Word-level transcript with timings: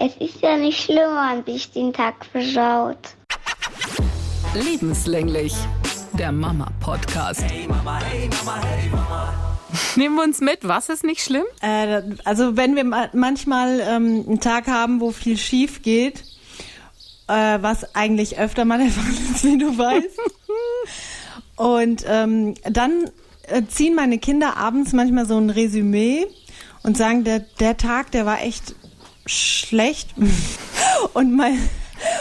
Es 0.00 0.14
ist 0.18 0.40
ja 0.42 0.56
nicht 0.56 0.80
schlimm, 0.80 1.10
wenn 1.16 1.44
sich 1.44 1.72
den 1.72 1.92
Tag 1.92 2.24
verschaut. 2.24 2.98
Lebenslänglich. 4.54 5.52
Der 6.12 6.30
Mama-Podcast. 6.30 7.42
Hey 7.42 7.66
Mama, 7.66 7.98
hey 8.04 8.30
Mama, 8.30 8.60
hey 8.64 8.90
Mama. 8.90 9.34
Nehmen 9.96 10.14
wir 10.14 10.22
uns 10.22 10.40
mit, 10.40 10.68
was 10.68 10.88
ist 10.88 11.02
nicht 11.02 11.20
schlimm? 11.20 11.42
Äh, 11.62 12.02
also 12.24 12.56
wenn 12.56 12.76
wir 12.76 12.84
manchmal 13.12 13.80
ähm, 13.80 14.24
einen 14.24 14.38
Tag 14.38 14.68
haben, 14.68 15.00
wo 15.00 15.10
viel 15.10 15.36
schief 15.36 15.82
geht, 15.82 16.22
äh, 17.26 17.58
was 17.60 17.96
eigentlich 17.96 18.38
öfter 18.38 18.64
mal 18.64 18.78
der 18.78 18.90
Fall 18.92 19.12
ist, 19.34 19.42
wie 19.42 19.58
du 19.58 19.76
weißt. 19.76 20.20
Und 21.56 22.04
ähm, 22.06 22.54
dann 22.62 23.10
äh, 23.48 23.64
ziehen 23.66 23.96
meine 23.96 24.18
Kinder 24.18 24.56
abends 24.58 24.92
manchmal 24.92 25.26
so 25.26 25.36
ein 25.36 25.50
Resümee 25.50 26.24
und 26.84 26.96
sagen, 26.96 27.24
der, 27.24 27.40
der 27.40 27.76
Tag, 27.76 28.12
der 28.12 28.26
war 28.26 28.42
echt 28.42 28.76
schlecht. 29.28 30.14
Und 31.12 31.34
mein, 31.34 31.68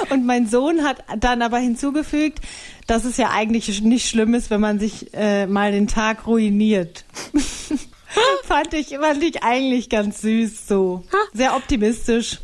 und 0.09 0.25
mein 0.25 0.47
Sohn 0.47 0.83
hat 0.83 1.03
dann 1.19 1.41
aber 1.41 1.57
hinzugefügt, 1.57 2.39
dass 2.85 3.05
es 3.05 3.17
ja 3.17 3.31
eigentlich 3.31 3.81
nicht 3.81 4.09
schlimm 4.09 4.33
ist, 4.33 4.49
wenn 4.49 4.61
man 4.61 4.79
sich 4.79 5.13
äh, 5.13 5.47
mal 5.47 5.71
den 5.71 5.87
Tag 5.87 6.27
ruiniert. 6.27 7.05
fand, 8.43 8.73
ich, 8.73 8.97
fand 8.97 9.23
ich 9.23 9.43
eigentlich 9.43 9.89
ganz 9.89 10.21
süß 10.21 10.67
so. 10.67 11.03
Sehr 11.33 11.55
optimistisch. 11.55 12.39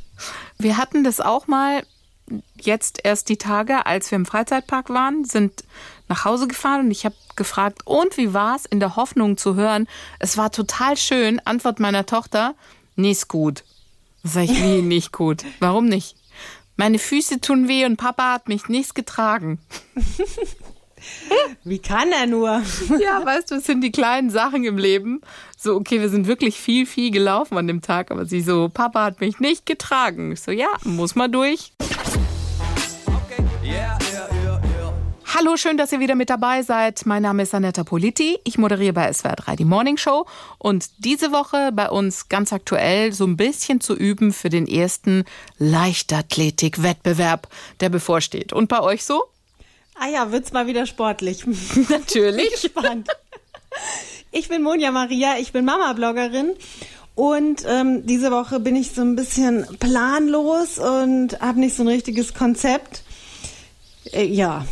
Wir 0.57 0.77
hatten 0.77 1.03
das 1.03 1.19
auch 1.19 1.47
mal 1.47 1.83
jetzt 2.59 2.99
erst 3.03 3.29
die 3.29 3.37
Tage, 3.37 3.85
als 3.85 4.11
wir 4.11 4.15
im 4.15 4.25
Freizeitpark 4.25 4.89
waren, 4.89 5.25
sind 5.25 5.63
nach 6.07 6.25
Hause 6.25 6.47
gefahren 6.47 6.85
und 6.85 6.91
ich 6.91 7.05
habe 7.05 7.15
gefragt, 7.35 7.81
und 7.85 8.17
wie 8.17 8.33
war's? 8.33 8.65
In 8.65 8.79
der 8.79 8.95
Hoffnung 8.95 9.37
zu 9.37 9.55
hören, 9.55 9.87
es 10.19 10.37
war 10.37 10.51
total 10.51 10.97
schön. 10.97 11.39
Antwort 11.45 11.79
meiner 11.79 12.05
Tochter, 12.05 12.55
nee, 12.95 13.11
ist 13.11 13.27
gut. 14.23 14.31
Sag 14.31 14.43
ich, 14.43 14.63
wie 14.63 14.81
nicht 14.81 15.11
gut? 15.11 15.45
Warum 15.59 15.85
nicht? 15.85 16.15
Meine 16.75 16.97
Füße 16.97 17.39
tun 17.39 17.67
weh 17.67 17.85
und 17.85 17.97
Papa 17.97 18.33
hat 18.33 18.47
mich 18.47 18.67
nichts 18.67 18.93
getragen. 18.93 19.59
Wie 21.65 21.79
kann 21.79 22.11
er 22.13 22.27
nur? 22.27 22.61
Ja, 22.99 23.25
weißt 23.25 23.51
du, 23.51 23.55
es 23.55 23.65
sind 23.65 23.81
die 23.81 23.91
kleinen 23.91 24.29
Sachen 24.29 24.63
im 24.63 24.77
Leben. 24.77 25.21
So, 25.57 25.75
okay, 25.75 25.99
wir 25.99 26.09
sind 26.09 26.27
wirklich 26.27 26.55
viel, 26.55 26.85
viel 26.85 27.11
gelaufen 27.11 27.57
an 27.57 27.67
dem 27.67 27.81
Tag, 27.81 28.09
aber 28.09 28.25
sie 28.25 28.41
so, 28.41 28.69
Papa 28.69 29.03
hat 29.03 29.19
mich 29.19 29.39
nicht 29.39 29.65
getragen. 29.65 30.31
Ich 30.31 30.41
so, 30.41 30.51
ja, 30.51 30.69
muss 30.83 31.15
mal 31.15 31.27
durch. 31.27 31.73
Hallo, 35.35 35.57
schön, 35.57 35.77
dass 35.77 35.91
ihr 35.91 35.99
wieder 35.99 36.13
mit 36.13 36.29
dabei 36.29 36.61
seid. 36.61 37.07
Mein 37.07 37.23
Name 37.23 37.41
ist 37.41 37.55
Anetta 37.55 37.83
Politi. 37.83 38.37
Ich 38.43 38.59
moderiere 38.59 38.93
bei 38.93 39.11
SWR 39.11 39.35
3 39.35 39.55
die 39.55 39.65
Morning 39.65 39.97
Show. 39.97 40.27
Und 40.59 40.91
diese 40.99 41.31
Woche 41.31 41.71
bei 41.73 41.89
uns 41.89 42.29
ganz 42.29 42.53
aktuell 42.53 43.13
so 43.13 43.25
ein 43.25 43.35
bisschen 43.35 43.81
zu 43.81 43.95
üben 43.95 44.31
für 44.31 44.49
den 44.49 44.67
ersten 44.67 45.25
Leichtathletik-Wettbewerb, 45.57 47.47
der 47.79 47.89
bevorsteht. 47.89 48.53
Und 48.53 48.69
bei 48.69 48.79
euch 48.81 49.05
so? 49.05 49.23
Ah 49.95 50.07
ja, 50.07 50.31
wird's 50.31 50.53
mal 50.53 50.67
wieder 50.67 50.85
sportlich. 50.85 51.45
Natürlich. 51.89 52.55
Spannend. 52.59 53.07
Ich 54.31 54.49
bin 54.49 54.61
Monja 54.61 54.91
Maria, 54.91 55.39
ich 55.39 55.51
bin 55.51 55.65
Mama-Bloggerin. 55.65 56.51
Und 57.15 57.63
ähm, 57.67 58.05
diese 58.05 58.29
Woche 58.29 58.59
bin 58.59 58.75
ich 58.75 58.91
so 58.91 59.01
ein 59.01 59.15
bisschen 59.15 59.65
planlos 59.79 60.77
und 60.77 61.41
habe 61.41 61.59
nicht 61.59 61.75
so 61.75 61.81
ein 61.81 61.87
richtiges 61.87 62.35
Konzept. 62.35 63.01
Äh, 64.11 64.25
ja, 64.25 64.63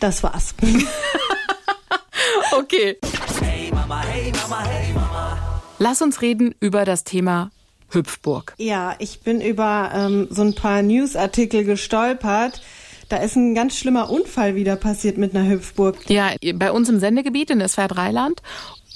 das 0.00 0.22
war's. 0.22 0.54
okay. 2.52 2.98
Hey 3.40 3.70
Mama, 3.72 4.02
hey 4.02 4.32
Mama, 4.32 4.64
hey 4.64 4.92
Mama. 4.92 5.60
Lass 5.78 6.02
uns 6.02 6.22
reden 6.22 6.54
über 6.60 6.84
das 6.84 7.04
Thema 7.04 7.50
Hüpfburg. 7.90 8.54
Ja, 8.58 8.94
ich 8.98 9.20
bin 9.20 9.40
über 9.40 9.90
ähm, 9.94 10.28
so 10.30 10.42
ein 10.42 10.54
paar 10.54 10.82
Newsartikel 10.82 11.64
gestolpert. 11.64 12.62
Da 13.08 13.16
ist 13.16 13.36
ein 13.36 13.54
ganz 13.54 13.76
schlimmer 13.76 14.10
Unfall 14.10 14.54
wieder 14.54 14.76
passiert 14.76 15.18
mit 15.18 15.34
einer 15.34 15.48
Hüpfburg. 15.48 15.98
Ja, 16.08 16.30
bei 16.54 16.70
uns 16.70 16.88
im 16.88 17.00
Sendegebiet 17.00 17.50
in 17.50 17.66
SWR 17.66 17.88
Dreiland. 17.88 18.42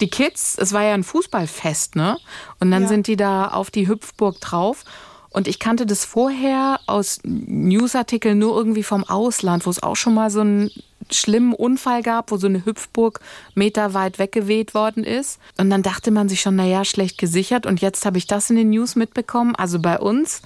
Die 0.01 0.09
Kids, 0.09 0.57
es 0.59 0.73
war 0.73 0.85
ja 0.85 0.95
ein 0.95 1.05
Fußballfest, 1.05 1.97
ne? 1.97 2.19
Und 2.61 2.71
dann 2.71 2.83
ja. 2.83 2.89
sind 2.89 3.07
die 3.07 3.17
da 3.17 3.49
auf 3.49 3.71
die 3.71 3.89
Hüpfburg 3.89 4.41
drauf. 4.41 4.85
Und 5.31 5.49
ich 5.49 5.59
kannte 5.59 5.85
das 5.85 6.05
vorher 6.05 6.79
aus 6.87 7.19
Newsartikeln 7.25 8.39
nur 8.39 8.57
irgendwie 8.57 8.85
vom 8.85 9.03
Ausland, 9.03 9.67
wo 9.67 9.71
es 9.71 9.83
auch 9.83 9.97
schon 9.97 10.15
mal 10.15 10.31
so 10.31 10.43
einen 10.43 10.71
schlimmen 11.11 11.55
Unfall 11.55 12.03
gab, 12.03 12.31
wo 12.31 12.37
so 12.37 12.47
eine 12.47 12.65
Hüpfburg 12.65 13.21
meterweit 13.55 14.19
weggeweht 14.19 14.75
worden 14.75 15.05
ist. 15.05 15.39
Und 15.59 15.71
dann 15.71 15.83
dachte 15.83 16.11
man 16.11 16.29
sich 16.29 16.41
schon, 16.41 16.57
naja, 16.57 16.85
schlecht 16.85 17.19
gesichert. 17.19 17.67
Und 17.67 17.81
jetzt 17.81 18.05
habe 18.07 18.19
ich 18.19 18.27
das 18.27 18.51
in 18.51 18.57
den 18.57 18.71
News 18.71 18.97
mitbekommen, 18.97 19.55
also 19.55 19.79
bei 19.81 19.99
uns. 19.99 20.43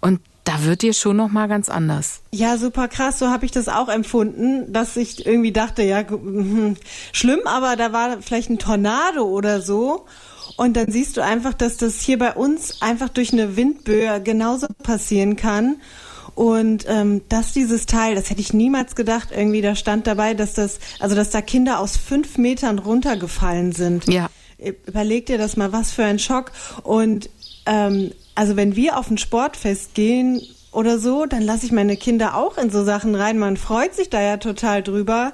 Und 0.00 0.20
da 0.44 0.62
wird 0.64 0.82
dir 0.82 0.92
schon 0.92 1.16
noch 1.16 1.30
mal 1.30 1.48
ganz 1.48 1.68
anders. 1.68 2.20
Ja, 2.30 2.58
super 2.58 2.88
krass. 2.88 3.18
So 3.18 3.28
habe 3.28 3.46
ich 3.46 3.50
das 3.50 3.68
auch 3.68 3.88
empfunden, 3.88 4.72
dass 4.72 4.96
ich 4.96 5.24
irgendwie 5.26 5.52
dachte, 5.52 5.82
ja, 5.82 6.04
schlimm, 7.12 7.40
aber 7.46 7.76
da 7.76 7.92
war 7.92 8.20
vielleicht 8.20 8.50
ein 8.50 8.58
Tornado 8.58 9.24
oder 9.24 9.62
so. 9.62 10.04
Und 10.56 10.76
dann 10.76 10.90
siehst 10.90 11.16
du 11.16 11.22
einfach, 11.22 11.54
dass 11.54 11.78
das 11.78 12.00
hier 12.00 12.18
bei 12.18 12.34
uns 12.34 12.82
einfach 12.82 13.08
durch 13.08 13.32
eine 13.32 13.56
Windböe 13.56 14.20
genauso 14.22 14.66
passieren 14.82 15.36
kann. 15.36 15.76
Und 16.34 16.84
ähm, 16.88 17.22
dass 17.28 17.52
dieses 17.52 17.86
Teil, 17.86 18.14
das 18.14 18.30
hätte 18.30 18.40
ich 18.40 18.52
niemals 18.52 18.96
gedacht, 18.96 19.28
irgendwie 19.34 19.62
da 19.62 19.76
stand 19.76 20.06
dabei, 20.06 20.34
dass 20.34 20.54
das, 20.54 20.80
also 20.98 21.14
dass 21.14 21.30
da 21.30 21.40
Kinder 21.40 21.78
aus 21.78 21.96
fünf 21.96 22.38
Metern 22.38 22.78
runtergefallen 22.78 23.72
sind. 23.72 24.06
Ja. 24.08 24.28
Überleg 24.58 25.26
dir 25.26 25.38
das 25.38 25.56
mal, 25.56 25.72
was 25.72 25.92
für 25.92 26.04
ein 26.04 26.18
Schock. 26.18 26.52
Und 26.82 27.30
ähm, 27.66 28.10
also 28.34 28.56
wenn 28.56 28.74
wir 28.74 28.98
auf 28.98 29.10
ein 29.10 29.18
Sportfest 29.18 29.94
gehen 29.94 30.42
oder 30.72 30.98
so, 30.98 31.26
dann 31.26 31.42
lasse 31.42 31.66
ich 31.66 31.72
meine 31.72 31.96
Kinder 31.96 32.36
auch 32.36 32.58
in 32.58 32.70
so 32.70 32.84
Sachen 32.84 33.14
rein. 33.14 33.38
Man 33.38 33.56
freut 33.56 33.94
sich 33.94 34.10
da 34.10 34.20
ja 34.20 34.36
total 34.38 34.82
drüber. 34.82 35.32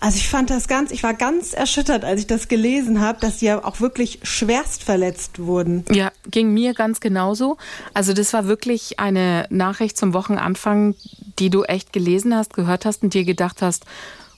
Also 0.00 0.18
ich 0.18 0.28
fand 0.28 0.50
das 0.50 0.68
ganz, 0.68 0.92
ich 0.92 1.02
war 1.02 1.14
ganz 1.14 1.52
erschüttert, 1.52 2.04
als 2.04 2.20
ich 2.20 2.26
das 2.28 2.46
gelesen 2.46 3.00
habe, 3.00 3.18
dass 3.20 3.38
die 3.38 3.46
ja 3.46 3.64
auch 3.64 3.80
wirklich 3.80 4.20
schwerst 4.22 4.84
verletzt 4.84 5.40
wurden. 5.40 5.84
Ja, 5.90 6.12
ging 6.30 6.54
mir 6.54 6.72
ganz 6.72 7.00
genauso. 7.00 7.56
Also 7.94 8.12
das 8.12 8.32
war 8.32 8.46
wirklich 8.46 9.00
eine 9.00 9.46
Nachricht 9.50 9.96
zum 9.96 10.14
Wochenanfang, 10.14 10.94
die 11.38 11.50
du 11.50 11.64
echt 11.64 11.92
gelesen 11.92 12.34
hast, 12.34 12.54
gehört 12.54 12.84
hast 12.84 13.02
und 13.02 13.12
dir 13.12 13.24
gedacht 13.24 13.60
hast, 13.60 13.86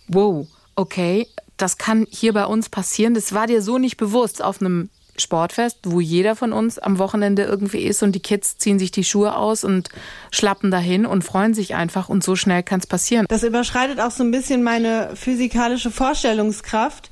wow, 0.08 0.46
okay, 0.76 1.26
das 1.58 1.76
kann 1.76 2.06
hier 2.10 2.32
bei 2.32 2.46
uns 2.46 2.70
passieren. 2.70 3.12
Das 3.12 3.34
war 3.34 3.46
dir 3.46 3.60
so 3.60 3.76
nicht 3.76 3.98
bewusst 3.98 4.42
auf 4.42 4.62
einem 4.62 4.88
Sportfest, 5.20 5.78
wo 5.84 6.00
jeder 6.00 6.36
von 6.36 6.52
uns 6.52 6.78
am 6.78 6.98
Wochenende 6.98 7.44
irgendwie 7.44 7.82
ist 7.82 8.02
und 8.02 8.12
die 8.12 8.20
Kids 8.20 8.58
ziehen 8.58 8.78
sich 8.78 8.90
die 8.90 9.04
Schuhe 9.04 9.36
aus 9.36 9.64
und 9.64 9.88
schlappen 10.30 10.70
dahin 10.70 11.06
und 11.06 11.22
freuen 11.22 11.54
sich 11.54 11.74
einfach 11.74 12.08
und 12.08 12.24
so 12.24 12.36
schnell 12.36 12.62
kann 12.62 12.80
es 12.80 12.86
passieren. 12.86 13.26
Das 13.28 13.42
überschreitet 13.42 14.00
auch 14.00 14.10
so 14.10 14.22
ein 14.24 14.30
bisschen 14.30 14.62
meine 14.62 15.10
physikalische 15.14 15.90
Vorstellungskraft, 15.90 17.10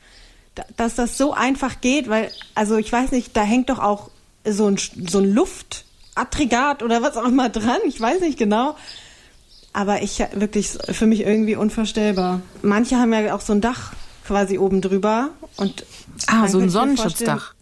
dass 0.77 0.95
das 0.95 1.17
so 1.17 1.33
einfach 1.33 1.81
geht, 1.81 2.09
weil, 2.09 2.31
also 2.55 2.77
ich 2.77 2.93
weiß 2.93 3.13
nicht, 3.13 3.37
da 3.37 3.43
hängt 3.43 3.71
doch 3.71 3.79
auch 3.79 4.11
so 4.45 4.67
ein, 4.67 4.77
so 4.77 5.19
ein 5.19 5.33
Luftaggregat 5.33 6.83
oder 6.83 7.03
was 7.03 7.17
auch 7.17 7.27
immer 7.27 7.49
dran, 7.49 7.79
ich 7.87 8.01
weiß 8.01 8.21
nicht 8.21 8.39
genau. 8.39 8.77
Aber 9.73 10.03
ich 10.03 10.19
wirklich 10.33 10.71
für 10.91 11.07
mich 11.07 11.21
irgendwie 11.21 11.55
unvorstellbar. 11.55 12.41
Manche 12.63 12.97
haben 12.97 13.13
ja 13.13 13.35
auch 13.35 13.43
so 13.43 13.53
ein 13.53 13.61
Dach 13.61 13.93
quasi 14.27 14.59
oben 14.59 14.81
drüber 14.81 15.31
und 15.57 15.85
ah, 16.27 16.49
so 16.49 16.59
ein 16.59 16.69
Sonnenschutzdach. 16.69 17.55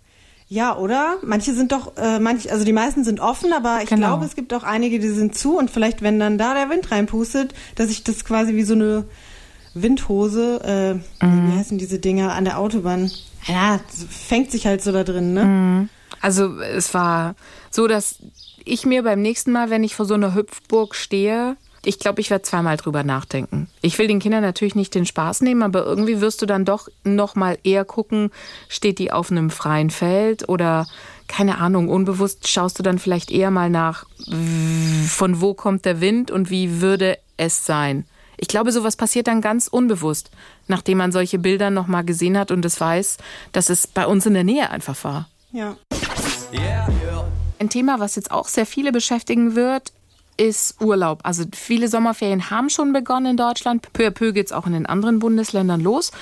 Ja, 0.49 0.77
oder? 0.77 1.17
Manche 1.23 1.55
sind 1.55 1.73
doch, 1.73 1.97
äh, 1.97 2.21
manche, 2.21 2.53
also 2.53 2.65
die 2.65 2.73
meisten 2.73 3.03
sind 3.03 3.19
offen, 3.19 3.53
aber 3.53 3.81
ich 3.83 3.89
genau. 3.89 4.09
glaube, 4.09 4.27
es 4.27 4.37
gibt 4.37 4.55
auch 4.55 4.63
einige, 4.63 5.01
die 5.01 5.09
sind 5.09 5.37
zu 5.37 5.59
und 5.59 5.71
vielleicht, 5.71 6.03
wenn 6.03 6.21
dann 6.21 6.39
da 6.39 6.55
der 6.55 6.71
Wind 6.71 6.91
reinpustet, 6.91 7.53
dass 7.75 7.91
ich 7.91 8.05
das 8.05 8.25
quasi 8.25 8.55
wie 8.55 8.63
so 8.63 8.75
eine 8.75 9.05
Windhose, 9.75 10.61
äh, 11.21 11.25
mhm. 11.25 11.53
wie 11.53 11.59
heißen 11.59 11.79
diese 11.79 11.99
Dinger 11.99 12.33
an 12.33 12.45
der 12.45 12.59
Autobahn? 12.59 13.11
Ja, 13.47 13.81
fängt 14.09 14.53
sich 14.53 14.67
halt 14.67 14.83
so 14.83 14.93
da 14.93 15.03
drin, 15.03 15.35
ne? 15.35 15.45
Mhm. 15.45 15.89
Also 16.21 16.61
es 16.61 16.95
war 16.95 17.35
so, 17.71 17.89
dass 17.89 18.19
ich 18.65 18.87
mir 18.87 19.03
beim 19.03 19.23
nächsten 19.23 19.53
Mal, 19.53 19.71
wenn 19.71 19.85
ich 19.85 19.95
vor 19.95 20.07
so 20.07 20.15
einer 20.15 20.35
Hüpfburg 20.35 20.95
stehe, 20.95 21.57
ich 21.87 21.99
glaube, 21.99 22.21
ich 22.21 22.31
werde 22.31 22.43
zweimal 22.43 22.77
drüber 22.77 23.05
nachdenken. 23.05 23.69
Ich 23.81 23.99
will 23.99 24.09
den 24.09 24.19
Kindern 24.19 24.43
natürlich 24.43 24.75
nicht 24.75 24.95
den 24.95 25.07
Spaß 25.07 25.43
nehmen, 25.43 25.63
aber 25.63 25.85
irgendwie 25.85 26.21
wirst 26.21 26.43
du 26.43 26.47
dann 26.47 26.65
doch 26.65 26.89
noch 27.05 27.35
mal 27.35 27.59
eher 27.63 27.85
gucken, 27.85 28.31
steht 28.69 28.99
die 28.99 29.13
auf 29.13 29.31
einem 29.31 29.51
freien 29.51 29.91
Feld 29.91 30.49
oder 30.49 30.87
keine 31.29 31.59
Ahnung, 31.59 31.89
unbewusst 31.89 32.49
schaust 32.49 32.79
du 32.79 32.83
dann 32.83 32.99
vielleicht 32.99 33.31
eher 33.31 33.51
mal 33.51 33.71
nach, 33.71 34.05
von 35.09 35.41
wo 35.41 35.55
kommt 35.55 35.85
der 35.85 36.01
Wind 36.01 36.31
und 36.31 36.51
wie 36.51 36.81
würde 36.81 37.19
es 37.37 37.67
sein. 37.67 38.05
Ich 38.37 38.49
glaube, 38.49 38.71
sowas 38.71 38.97
passiert 38.97 39.29
dann 39.29 39.41
ganz 39.41 39.67
unbewusst, 39.67 40.31
nachdem 40.69 40.99
man 40.99 41.13
solche 41.13 41.39
Bilder 41.39 41.71
noch 41.71 41.87
mal 41.87 42.03
gesehen 42.03 42.39
hat 42.39 42.51
und 42.51 42.65
es 42.65 42.81
weiß, 42.81 43.17
dass 43.53 43.71
es 43.71 43.87
bei 43.87 44.07
uns 44.07 44.27
in 44.27 44.35
der 44.35 44.45
Nähe 44.45 44.71
einfach 44.71 45.03
war. 45.05 45.29
Ja. 45.53 45.77
Ein 47.59 47.71
Thema, 47.71 47.99
was 47.99 48.17
jetzt 48.17 48.31
auch 48.31 48.49
sehr 48.49 48.67
viele 48.67 48.93
beschäftigen 48.93 49.55
wird, 49.55 49.93
ist 50.37 50.81
Urlaub. 50.81 51.21
Also 51.23 51.45
viele 51.55 51.89
Sommerferien 51.89 52.51
haben 52.51 52.71
schon 52.71 52.93
begonnen 52.93 53.33
in 53.33 53.37
Deutschland. 53.37 53.93
Peu 53.93 54.07
à 54.07 54.11
peu 54.11 54.33
geht 54.33 54.47
es 54.47 54.53
auch 54.53 54.67
in 54.67 54.73
den 54.73 54.87
anderen 54.87 55.19
Bundesländern 55.19 55.81
los. 55.81 56.13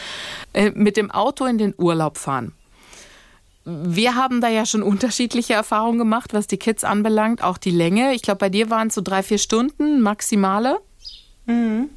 Äh, 0.52 0.70
mit 0.74 0.96
dem 0.96 1.10
Auto 1.10 1.44
in 1.46 1.58
den 1.58 1.74
Urlaub 1.76 2.18
fahren. 2.18 2.52
wir 3.64 4.14
haben 4.14 4.40
da 4.40 4.48
ja 4.48 4.66
schon 4.66 4.82
unterschiedliche 4.92 5.54
Erfahrungen 5.54 5.98
gemacht, 5.98 6.34
was 6.34 6.46
die 6.46 6.58
Kids 6.58 6.84
anbelangt, 6.84 7.42
auch 7.42 7.58
die 7.58 7.70
Länge. 7.70 8.14
Ich 8.14 8.22
glaube, 8.22 8.38
bei 8.38 8.50
dir 8.50 8.70
waren 8.70 8.88
es 8.88 8.94
so 8.94 9.00
drei, 9.00 9.22
vier 9.22 9.38
Stunden 9.38 10.00
maximale. 10.00 10.78
Mhm. 11.46 11.88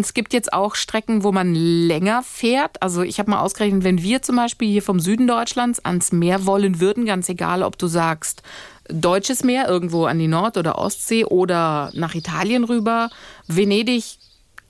Es 0.00 0.12
gibt 0.12 0.34
jetzt 0.34 0.52
auch 0.52 0.74
Strecken, 0.74 1.24
wo 1.24 1.32
man 1.32 1.54
länger 1.54 2.22
fährt. 2.22 2.82
Also 2.82 3.00
ich 3.00 3.18
habe 3.18 3.30
mal 3.30 3.40
ausgerechnet, 3.40 3.82
wenn 3.82 4.02
wir 4.02 4.20
zum 4.20 4.36
Beispiel 4.36 4.68
hier 4.68 4.82
vom 4.82 5.00
Süden 5.00 5.26
Deutschlands 5.26 5.82
ans 5.82 6.12
Meer 6.12 6.44
wollen 6.44 6.80
würden, 6.80 7.06
ganz 7.06 7.30
egal, 7.30 7.62
ob 7.62 7.78
du 7.78 7.86
sagst 7.86 8.42
deutsches 8.92 9.44
Meer 9.44 9.68
irgendwo 9.68 10.04
an 10.06 10.18
die 10.18 10.28
Nord- 10.28 10.56
oder 10.56 10.78
Ostsee 10.78 11.24
oder 11.24 11.90
nach 11.94 12.14
Italien 12.14 12.64
rüber, 12.64 13.10
Venedig, 13.46 14.18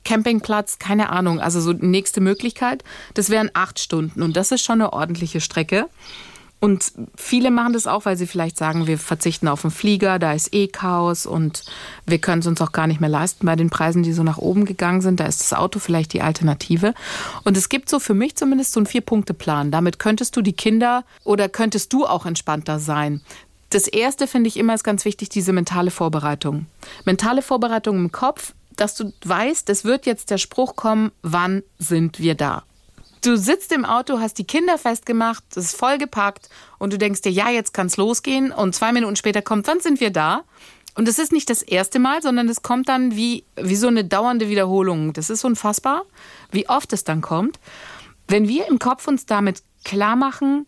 Campingplatz, 0.05 0.78
keine 0.78 1.11
Ahnung, 1.11 1.40
also 1.40 1.61
so 1.61 1.72
nächste 1.72 2.20
Möglichkeit. 2.20 2.84
Das 3.14 3.31
wären 3.31 3.50
acht 3.55 3.78
Stunden 3.78 4.22
und 4.22 4.37
das 4.37 4.50
ist 4.50 4.64
schon 4.64 4.81
eine 4.81 4.93
ordentliche 4.93 5.40
Strecke. 5.40 5.88
Und 6.62 6.93
viele 7.17 7.50
machen 7.50 7.72
das 7.72 7.87
auch, 7.87 8.05
weil 8.05 8.19
sie 8.19 8.26
vielleicht 8.26 8.58
sagen, 8.58 8.87
wir 8.87 8.99
verzichten 8.99 9.49
auf 9.49 9.62
den 9.62 9.70
Flieger, 9.70 10.19
da 10.19 10.34
ist 10.34 10.52
eh 10.52 10.69
Chaos 10.69 11.25
und 11.25 11.64
wir 12.06 12.19
können 12.19 12.40
es 12.40 12.46
uns 12.46 12.61
auch 12.61 12.72
gar 12.72 12.87
nicht 12.87 13.00
mehr 13.00 13.08
leisten 13.08 13.46
bei 13.46 13.56
den 13.56 13.70
Preisen, 13.70 14.02
die 14.02 14.12
so 14.12 14.22
nach 14.22 14.37
oben 14.37 14.67
gegangen 14.67 15.00
sind. 15.00 15.20
Da 15.20 15.25
ist 15.25 15.40
das 15.40 15.55
Auto 15.55 15.78
vielleicht 15.78 16.12
die 16.12 16.20
Alternative. 16.20 16.93
Und 17.44 17.56
es 17.56 17.70
gibt 17.70 17.88
so 17.88 17.99
für 17.99 18.12
mich 18.12 18.37
zumindest 18.37 18.72
so 18.72 18.81
einen 18.81 18.87
Vier-Punkte-Plan. 18.87 19.70
Damit 19.70 19.99
könntest 19.99 20.37
du 20.37 20.43
die 20.43 20.52
Kinder 20.52 21.05
oder 21.25 21.49
könntest 21.49 21.94
du 21.94 22.05
auch 22.05 22.26
entspannter 22.26 22.78
sein. 22.78 23.22
Das 23.70 23.87
erste 23.87 24.26
finde 24.26 24.49
ich 24.49 24.56
immer 24.56 24.75
ist 24.75 24.82
ganz 24.82 25.05
wichtig, 25.05 25.28
diese 25.28 25.52
mentale 25.52 25.93
Vorbereitung. 25.93 26.67
Mentale 27.05 27.40
Vorbereitung 27.40 27.96
im 27.96 28.12
Kopf, 28.12 28.52
dass 28.75 28.96
du 28.96 29.12
weißt, 29.25 29.70
es 29.70 29.84
wird 29.84 30.06
jetzt 30.06 30.31
der 30.31 30.38
Spruch 30.38 30.75
kommen, 30.75 31.12
wann 31.22 31.62
sind 31.78 32.19
wir 32.19 32.34
da? 32.34 32.64
Du 33.22 33.37
sitzt 33.37 33.70
im 33.72 33.84
Auto, 33.84 34.19
hast 34.19 34.38
die 34.38 34.46
Kinder 34.46 34.76
festgemacht, 34.78 35.44
es 35.55 35.67
ist 35.67 35.76
vollgepackt 35.76 36.49
und 36.78 36.93
du 36.93 36.99
denkst 36.99 37.20
dir, 37.20 37.31
ja, 37.31 37.50
jetzt 37.50 37.72
kann 37.72 37.87
es 37.87 37.96
losgehen. 37.96 38.50
Und 38.50 38.75
zwei 38.75 38.93
Minuten 38.93 39.14
später 39.14 39.43
kommt, 39.43 39.69
wann 39.69 39.81
sind 39.81 40.00
wir 40.00 40.11
da? 40.11 40.43
Und 40.96 41.06
es 41.06 41.19
ist 41.19 41.31
nicht 41.31 41.49
das 41.49 41.62
erste 41.62 41.99
Mal, 41.99 42.22
sondern 42.22 42.49
es 42.49 42.62
kommt 42.62 42.88
dann 42.88 43.14
wie, 43.14 43.44
wie 43.56 43.76
so 43.76 43.87
eine 43.87 44.05
dauernde 44.05 44.49
Wiederholung. 44.49 45.12
Das 45.12 45.31
ist 45.31 45.44
unfassbar, 45.44 46.02
wie 46.50 46.69
oft 46.69 46.93
es 46.93 47.05
dann 47.05 47.20
kommt. 47.20 47.61
Wenn 48.26 48.49
wir 48.49 48.67
im 48.67 48.78
Kopf 48.78 49.06
uns 49.06 49.26
damit 49.26 49.62
klar 49.84 50.17
machen, 50.17 50.67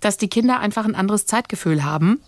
dass 0.00 0.18
die 0.18 0.28
Kinder 0.28 0.60
einfach 0.60 0.84
ein 0.84 0.94
anderes 0.94 1.26
Zeitgefühl 1.26 1.84
haben, 1.84 2.20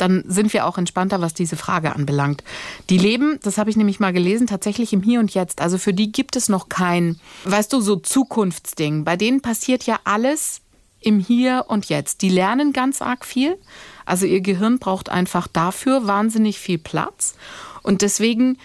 dann 0.00 0.24
sind 0.26 0.52
wir 0.52 0.66
auch 0.66 0.78
entspannter, 0.78 1.20
was 1.20 1.34
diese 1.34 1.56
Frage 1.56 1.94
anbelangt. 1.94 2.42
Die 2.88 2.98
leben, 2.98 3.38
das 3.42 3.58
habe 3.58 3.70
ich 3.70 3.76
nämlich 3.76 4.00
mal 4.00 4.12
gelesen, 4.12 4.46
tatsächlich 4.46 4.92
im 4.92 5.02
Hier 5.02 5.20
und 5.20 5.34
Jetzt. 5.34 5.60
Also 5.60 5.78
für 5.78 5.92
die 5.92 6.12
gibt 6.12 6.36
es 6.36 6.48
noch 6.48 6.68
kein, 6.68 7.20
weißt 7.44 7.72
du, 7.72 7.80
so 7.80 7.96
Zukunftsding. 7.96 9.04
Bei 9.04 9.16
denen 9.16 9.40
passiert 9.40 9.84
ja 9.84 9.98
alles 10.04 10.60
im 11.00 11.18
Hier 11.18 11.66
und 11.68 11.88
Jetzt. 11.88 12.22
Die 12.22 12.28
lernen 12.28 12.72
ganz 12.72 13.02
arg 13.02 13.24
viel. 13.24 13.58
Also 14.04 14.26
ihr 14.26 14.40
Gehirn 14.40 14.78
braucht 14.78 15.08
einfach 15.08 15.46
dafür 15.46 16.06
wahnsinnig 16.06 16.58
viel 16.58 16.78
Platz. 16.78 17.34
Und 17.82 18.02
deswegen 18.02 18.58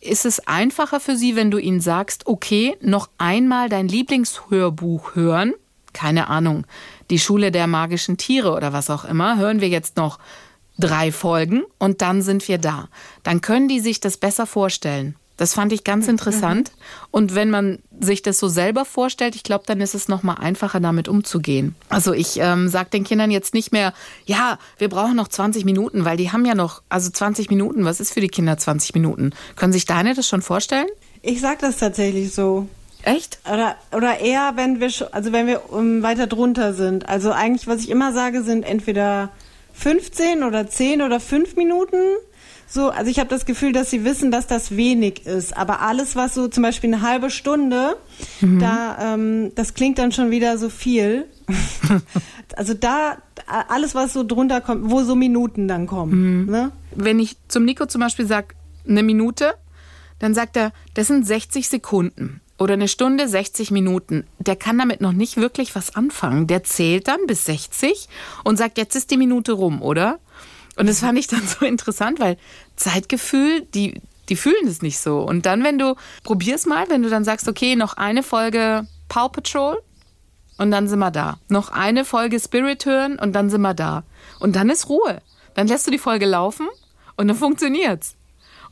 ist 0.00 0.26
es 0.26 0.46
einfacher 0.46 1.00
für 1.00 1.16
sie, 1.16 1.36
wenn 1.36 1.50
du 1.50 1.58
ihnen 1.58 1.80
sagst, 1.80 2.26
okay, 2.26 2.76
noch 2.80 3.08
einmal 3.18 3.68
dein 3.68 3.88
Lieblingshörbuch 3.88 5.14
hören. 5.14 5.54
Keine 5.92 6.28
Ahnung, 6.28 6.66
die 7.10 7.18
Schule 7.18 7.52
der 7.52 7.66
magischen 7.66 8.16
Tiere 8.16 8.52
oder 8.52 8.72
was 8.72 8.90
auch 8.90 9.04
immer, 9.04 9.36
hören 9.36 9.60
wir 9.60 9.68
jetzt 9.68 9.96
noch 9.96 10.18
drei 10.78 11.12
Folgen 11.12 11.62
und 11.78 12.02
dann 12.02 12.22
sind 12.22 12.46
wir 12.48 12.58
da. 12.58 12.88
Dann 13.22 13.40
können 13.40 13.68
die 13.68 13.80
sich 13.80 14.00
das 14.00 14.16
besser 14.16 14.46
vorstellen. 14.46 15.16
Das 15.36 15.54
fand 15.54 15.72
ich 15.72 15.82
ganz 15.82 16.08
interessant. 16.08 16.70
Mhm. 16.70 17.08
Und 17.10 17.34
wenn 17.34 17.50
man 17.50 17.78
sich 17.98 18.22
das 18.22 18.38
so 18.38 18.48
selber 18.48 18.84
vorstellt, 18.84 19.34
ich 19.34 19.42
glaube, 19.42 19.64
dann 19.66 19.80
ist 19.80 19.94
es 19.94 20.06
noch 20.06 20.22
mal 20.22 20.34
einfacher, 20.34 20.78
damit 20.78 21.08
umzugehen. 21.08 21.74
Also 21.88 22.12
ich 22.12 22.38
ähm, 22.38 22.68
sage 22.68 22.90
den 22.90 23.02
Kindern 23.02 23.30
jetzt 23.30 23.54
nicht 23.54 23.72
mehr, 23.72 23.92
ja, 24.24 24.58
wir 24.78 24.88
brauchen 24.88 25.16
noch 25.16 25.28
20 25.28 25.64
Minuten, 25.64 26.04
weil 26.04 26.16
die 26.16 26.30
haben 26.30 26.44
ja 26.44 26.54
noch, 26.54 26.82
also 26.88 27.10
20 27.10 27.50
Minuten, 27.50 27.84
was 27.84 27.98
ist 27.98 28.12
für 28.12 28.20
die 28.20 28.28
Kinder 28.28 28.56
20 28.56 28.94
Minuten? 28.94 29.32
Können 29.56 29.72
sich 29.72 29.84
deine 29.84 30.14
das 30.14 30.28
schon 30.28 30.42
vorstellen? 30.42 30.86
Ich 31.22 31.40
sage 31.40 31.58
das 31.60 31.78
tatsächlich 31.78 32.32
so. 32.32 32.68
Echt? 33.02 33.40
Oder, 33.52 33.74
oder 33.90 34.20
eher, 34.20 34.52
wenn 34.54 34.78
wir, 34.78 34.90
also 35.10 35.32
wenn 35.32 35.46
wir 35.46 35.62
ähm, 35.72 36.02
weiter 36.02 36.28
drunter 36.28 36.72
sind. 36.72 37.08
Also 37.08 37.32
eigentlich, 37.32 37.66
was 37.66 37.80
ich 37.80 37.90
immer 37.90 38.12
sage, 38.12 38.42
sind 38.44 38.62
entweder 38.62 39.30
15 39.72 40.42
oder 40.42 40.68
10 40.68 41.02
oder 41.02 41.20
5 41.20 41.56
Minuten. 41.56 41.96
So, 42.68 42.88
also 42.88 43.10
ich 43.10 43.18
habe 43.18 43.28
das 43.28 43.44
Gefühl, 43.44 43.72
dass 43.72 43.90
sie 43.90 44.04
wissen, 44.04 44.30
dass 44.30 44.46
das 44.46 44.76
wenig 44.76 45.26
ist. 45.26 45.54
Aber 45.56 45.80
alles, 45.80 46.16
was 46.16 46.34
so 46.34 46.48
zum 46.48 46.62
Beispiel 46.62 46.92
eine 46.92 47.02
halbe 47.02 47.30
Stunde, 47.30 47.96
mhm. 48.40 48.60
da, 48.60 49.14
ähm, 49.14 49.52
das 49.54 49.74
klingt 49.74 49.98
dann 49.98 50.10
schon 50.10 50.30
wieder 50.30 50.56
so 50.56 50.70
viel. 50.70 51.26
also 52.56 52.72
da, 52.72 53.18
alles, 53.46 53.94
was 53.94 54.14
so 54.14 54.24
drunter 54.24 54.62
kommt, 54.62 54.90
wo 54.90 55.02
so 55.02 55.14
Minuten 55.14 55.68
dann 55.68 55.86
kommen. 55.86 56.44
Mhm. 56.44 56.50
Ne? 56.50 56.72
Wenn 56.94 57.18
ich 57.18 57.36
zum 57.48 57.64
Nico 57.64 57.86
zum 57.86 58.00
Beispiel 58.00 58.26
sage, 58.26 58.48
eine 58.88 59.02
Minute, 59.02 59.54
dann 60.18 60.34
sagt 60.34 60.56
er, 60.56 60.72
das 60.94 61.08
sind 61.08 61.26
60 61.26 61.68
Sekunden 61.68 62.40
oder 62.62 62.74
eine 62.74 62.86
Stunde 62.86 63.26
60 63.26 63.72
Minuten, 63.72 64.24
der 64.38 64.54
kann 64.54 64.78
damit 64.78 65.00
noch 65.00 65.12
nicht 65.12 65.36
wirklich 65.36 65.74
was 65.74 65.96
anfangen. 65.96 66.46
Der 66.46 66.62
zählt 66.62 67.08
dann 67.08 67.26
bis 67.26 67.44
60 67.44 68.08
und 68.44 68.56
sagt, 68.56 68.78
jetzt 68.78 68.94
ist 68.94 69.10
die 69.10 69.16
Minute 69.16 69.52
rum, 69.52 69.82
oder? 69.82 70.20
Und 70.76 70.88
das 70.88 71.00
fand 71.00 71.18
ich 71.18 71.26
dann 71.26 71.42
so 71.46 71.66
interessant, 71.66 72.20
weil 72.20 72.36
Zeitgefühl, 72.76 73.62
die, 73.74 74.00
die 74.28 74.36
fühlen 74.36 74.68
es 74.68 74.80
nicht 74.80 75.00
so. 75.00 75.22
Und 75.22 75.44
dann, 75.44 75.64
wenn 75.64 75.76
du, 75.76 75.96
probier's 76.22 76.64
mal, 76.64 76.88
wenn 76.88 77.02
du 77.02 77.10
dann 77.10 77.24
sagst, 77.24 77.48
okay, 77.48 77.74
noch 77.74 77.94
eine 77.94 78.22
Folge 78.22 78.86
Paw 79.08 79.28
Patrol 79.28 79.82
und 80.56 80.70
dann 80.70 80.86
sind 80.86 81.00
wir 81.00 81.10
da. 81.10 81.38
Noch 81.48 81.70
eine 81.70 82.04
Folge 82.04 82.38
Spirit 82.38 82.86
hören 82.86 83.18
und 83.18 83.32
dann 83.32 83.50
sind 83.50 83.62
wir 83.62 83.74
da. 83.74 84.04
Und 84.38 84.54
dann 84.54 84.70
ist 84.70 84.88
Ruhe. 84.88 85.20
Dann 85.54 85.66
lässt 85.66 85.88
du 85.88 85.90
die 85.90 85.98
Folge 85.98 86.26
laufen 86.26 86.68
und 87.16 87.26
dann 87.26 87.36
funktioniert's. 87.36 88.14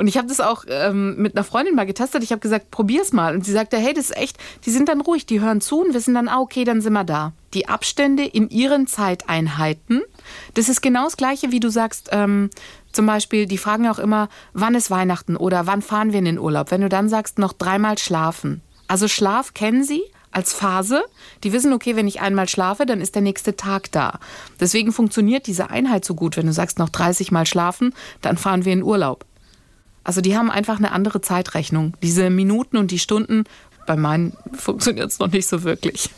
Und 0.01 0.07
ich 0.07 0.17
habe 0.17 0.29
das 0.29 0.41
auch 0.41 0.65
ähm, 0.67 1.17
mit 1.19 1.37
einer 1.37 1.45
Freundin 1.45 1.75
mal 1.75 1.85
getestet. 1.85 2.23
Ich 2.23 2.33
habe 2.33 2.41
gesagt, 2.41 2.71
probier's 2.71 3.13
mal. 3.13 3.35
Und 3.35 3.45
sie 3.45 3.53
sagte, 3.53 3.77
hey, 3.77 3.93
das 3.93 4.07
ist 4.07 4.17
echt, 4.17 4.39
die 4.65 4.71
sind 4.71 4.89
dann 4.89 5.03
ruhig, 5.03 5.27
die 5.27 5.43
hören 5.43 5.61
zu 5.61 5.83
und 5.83 5.93
wissen 5.93 6.15
dann, 6.15 6.27
ah, 6.27 6.41
okay, 6.41 6.65
dann 6.65 6.81
sind 6.81 6.95
wir 6.95 7.05
da. 7.05 7.35
Die 7.53 7.69
Abstände 7.69 8.25
in 8.25 8.49
ihren 8.49 8.87
Zeiteinheiten, 8.87 10.01
das 10.55 10.71
ist 10.71 10.81
genau 10.81 11.05
das 11.05 11.19
Gleiche, 11.19 11.53
wie 11.53 11.61
du 11.61 11.69
sagst, 11.69 12.09
ähm, 12.13 12.49
zum 12.93 13.05
Beispiel, 13.05 13.45
die 13.45 13.59
fragen 13.59 13.87
auch 13.89 13.99
immer, 13.99 14.31
wann 14.55 14.75
ist 14.75 14.91
Weihnachten 14.91 15.37
oder 15.37 15.67
wann 15.67 15.83
fahren 15.83 16.13
wir 16.13 16.21
in 16.21 16.25
den 16.25 16.39
Urlaub? 16.39 16.71
Wenn 16.71 16.81
du 16.81 16.89
dann 16.89 17.11
sagst, 17.11 17.39
noch 17.39 17.53
dreimal 17.53 17.99
schlafen. 17.99 18.63
Also 18.89 19.07
Schlaf 19.07 19.53
kennen 19.53 19.85
sie, 19.85 20.03
als 20.33 20.55
Phase. 20.55 21.03
Die 21.45 21.53
wissen, 21.53 21.75
okay, 21.75 21.95
wenn 21.95 22.09
ich 22.09 22.23
einmal 22.23 22.49
schlafe, 22.49 22.87
dann 22.87 23.03
ist 23.03 23.17
der 23.17 23.23
nächste 23.23 23.55
Tag 23.55 23.93
da. 23.93 24.19
Deswegen 24.61 24.93
funktioniert 24.93 25.47
diese 25.47 25.69
Einheit 25.69 26.07
so 26.07 26.15
gut. 26.15 26.39
Wenn 26.39 26.47
du 26.47 26.55
sagst, 26.55 26.79
noch 26.79 26.89
30 26.89 27.33
Mal 27.33 27.45
schlafen, 27.45 27.95
dann 28.23 28.39
fahren 28.39 28.65
wir 28.65 28.73
in 28.73 28.83
Urlaub. 28.83 29.27
Also 30.05 30.21
die 30.21 30.37
haben 30.37 30.51
einfach 30.51 30.79
eine 30.79 30.93
andere 30.93 31.21
Zeitrechnung. 31.21 31.95
Diese 32.03 32.31
Minuten 32.31 32.77
und 32.77 32.91
die 32.91 32.99
Stunden, 32.99 33.45
bei 33.87 33.97
meinen 33.97 34.33
funktioniert 34.53 35.11
es 35.11 35.19
noch 35.19 35.31
nicht 35.31 35.47
so 35.47 35.63
wirklich. 35.63 36.11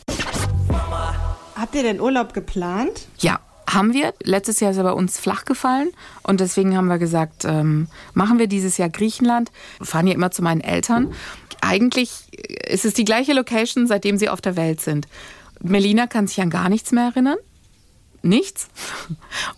Habt 1.54 1.74
ihr 1.74 1.82
den 1.82 2.00
Urlaub 2.00 2.32
geplant? 2.32 3.06
Ja, 3.18 3.40
haben 3.68 3.92
wir. 3.92 4.14
Letztes 4.22 4.60
Jahr 4.60 4.72
ist 4.72 4.76
er 4.76 4.84
bei 4.84 4.92
uns 4.92 5.18
flach 5.18 5.44
gefallen 5.44 5.90
und 6.22 6.40
deswegen 6.40 6.76
haben 6.76 6.88
wir 6.88 6.98
gesagt, 6.98 7.44
ähm, 7.44 7.88
machen 8.14 8.38
wir 8.38 8.46
dieses 8.46 8.76
Jahr 8.78 8.88
Griechenland. 8.88 9.50
Wir 9.78 9.86
fahren 9.86 10.06
ja 10.06 10.14
immer 10.14 10.30
zu 10.30 10.42
meinen 10.42 10.60
Eltern. 10.60 11.12
Eigentlich 11.60 12.10
ist 12.68 12.84
es 12.84 12.94
die 12.94 13.04
gleiche 13.04 13.32
Location, 13.32 13.86
seitdem 13.86 14.18
sie 14.18 14.28
auf 14.28 14.40
der 14.40 14.56
Welt 14.56 14.80
sind. 14.80 15.06
Melina 15.60 16.06
kann 16.06 16.26
sich 16.26 16.40
an 16.40 16.50
gar 16.50 16.68
nichts 16.68 16.92
mehr 16.92 17.04
erinnern 17.04 17.38
nichts. 18.24 18.68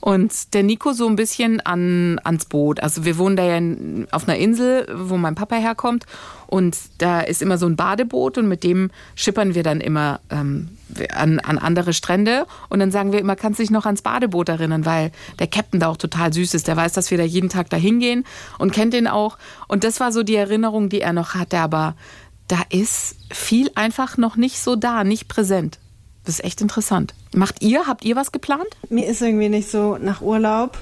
Und 0.01 0.55
der 0.55 0.63
Nico 0.63 0.93
so 0.93 1.07
ein 1.07 1.17
bisschen 1.17 1.61
an, 1.61 2.21
ans 2.25 2.47
Boot. 2.47 2.81
Also 2.81 3.05
wir 3.05 3.19
wohnen 3.19 3.37
da 3.37 3.45
ja 3.45 3.57
in, 3.57 4.07
auf 4.11 4.29
einer 4.29 4.39
Insel, 4.39 4.87
wo 4.95 5.17
mein 5.17 5.35
Papa 5.35 5.57
herkommt. 5.57 6.07
Und 6.47 6.77
da 6.99 7.21
ist 7.21 7.43
immer 7.43 7.59
so 7.59 7.67
ein 7.67 7.77
Badeboot 7.77 8.39
und 8.39 8.49
mit 8.49 8.63
dem 8.63 8.91
schippern 9.15 9.55
wir 9.55 9.63
dann 9.63 9.81
immer 9.81 10.21
ähm, 10.31 10.69
an, 11.13 11.41
an 11.41 11.59
andere 11.59 11.93
Strände. 11.93 12.47
Und 12.69 12.79
dann 12.79 12.91
sagen 12.91 13.13
wir 13.13 13.19
immer, 13.19 13.37
kannst 13.37 13.59
du 13.59 13.63
dich 13.63 13.71
noch 13.71 13.87
ans 13.87 14.03
Badeboot 14.03 14.49
erinnern, 14.49 14.85
weil 14.85 15.11
der 15.39 15.47
Captain 15.47 15.81
da 15.81 15.89
auch 15.89 15.97
total 15.97 16.33
süß 16.33 16.55
ist. 16.55 16.69
Der 16.69 16.77
weiß, 16.77 16.93
dass 16.93 17.11
wir 17.11 17.19
da 17.19 17.25
jeden 17.25 17.49
Tag 17.49 17.71
da 17.71 17.77
hingehen 17.77 18.25
und 18.59 18.73
kennt 18.73 18.93
den 18.95 19.09
auch. 19.09 19.39
Und 19.69 19.85
das 19.85 20.01
war 20.01 20.13
so 20.13 20.23
die 20.23 20.37
Erinnerung, 20.37 20.89
die 20.89 21.01
er 21.01 21.13
noch 21.13 21.35
hatte. 21.35 21.59
Aber 21.59 21.97
da 22.49 22.61
ist 22.71 23.17
viel 23.31 23.71
einfach 23.75 24.17
noch 24.17 24.37
nicht 24.37 24.59
so 24.59 24.77
da, 24.77 25.03
nicht 25.03 25.29
präsent. 25.29 25.79
Das 26.25 26.37
ist 26.37 26.45
echt 26.45 26.61
interessant. 26.61 27.15
Macht 27.35 27.63
ihr, 27.63 27.87
habt 27.87 28.05
ihr 28.05 28.17
was 28.17 28.33
geplant? 28.33 28.67
Mir 28.89 29.07
ist 29.07 29.21
irgendwie 29.21 29.49
nicht 29.49 29.71
so 29.71 29.99
nach 29.99 30.23
Urlaub. 30.23 30.79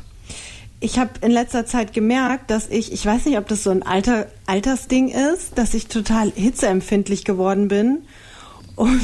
Ich 0.80 0.98
habe 0.98 1.10
in 1.20 1.30
letzter 1.30 1.66
Zeit 1.66 1.92
gemerkt, 1.92 2.50
dass 2.50 2.68
ich, 2.68 2.92
ich 2.92 3.04
weiß 3.04 3.26
nicht, 3.26 3.38
ob 3.38 3.48
das 3.48 3.62
so 3.62 3.70
ein 3.70 3.82
Alter, 3.82 4.26
Altersding 4.46 5.08
ist, 5.08 5.56
dass 5.56 5.74
ich 5.74 5.86
total 5.86 6.32
hitzeempfindlich 6.34 7.24
geworden 7.24 7.68
bin 7.68 7.98
und, 8.76 9.00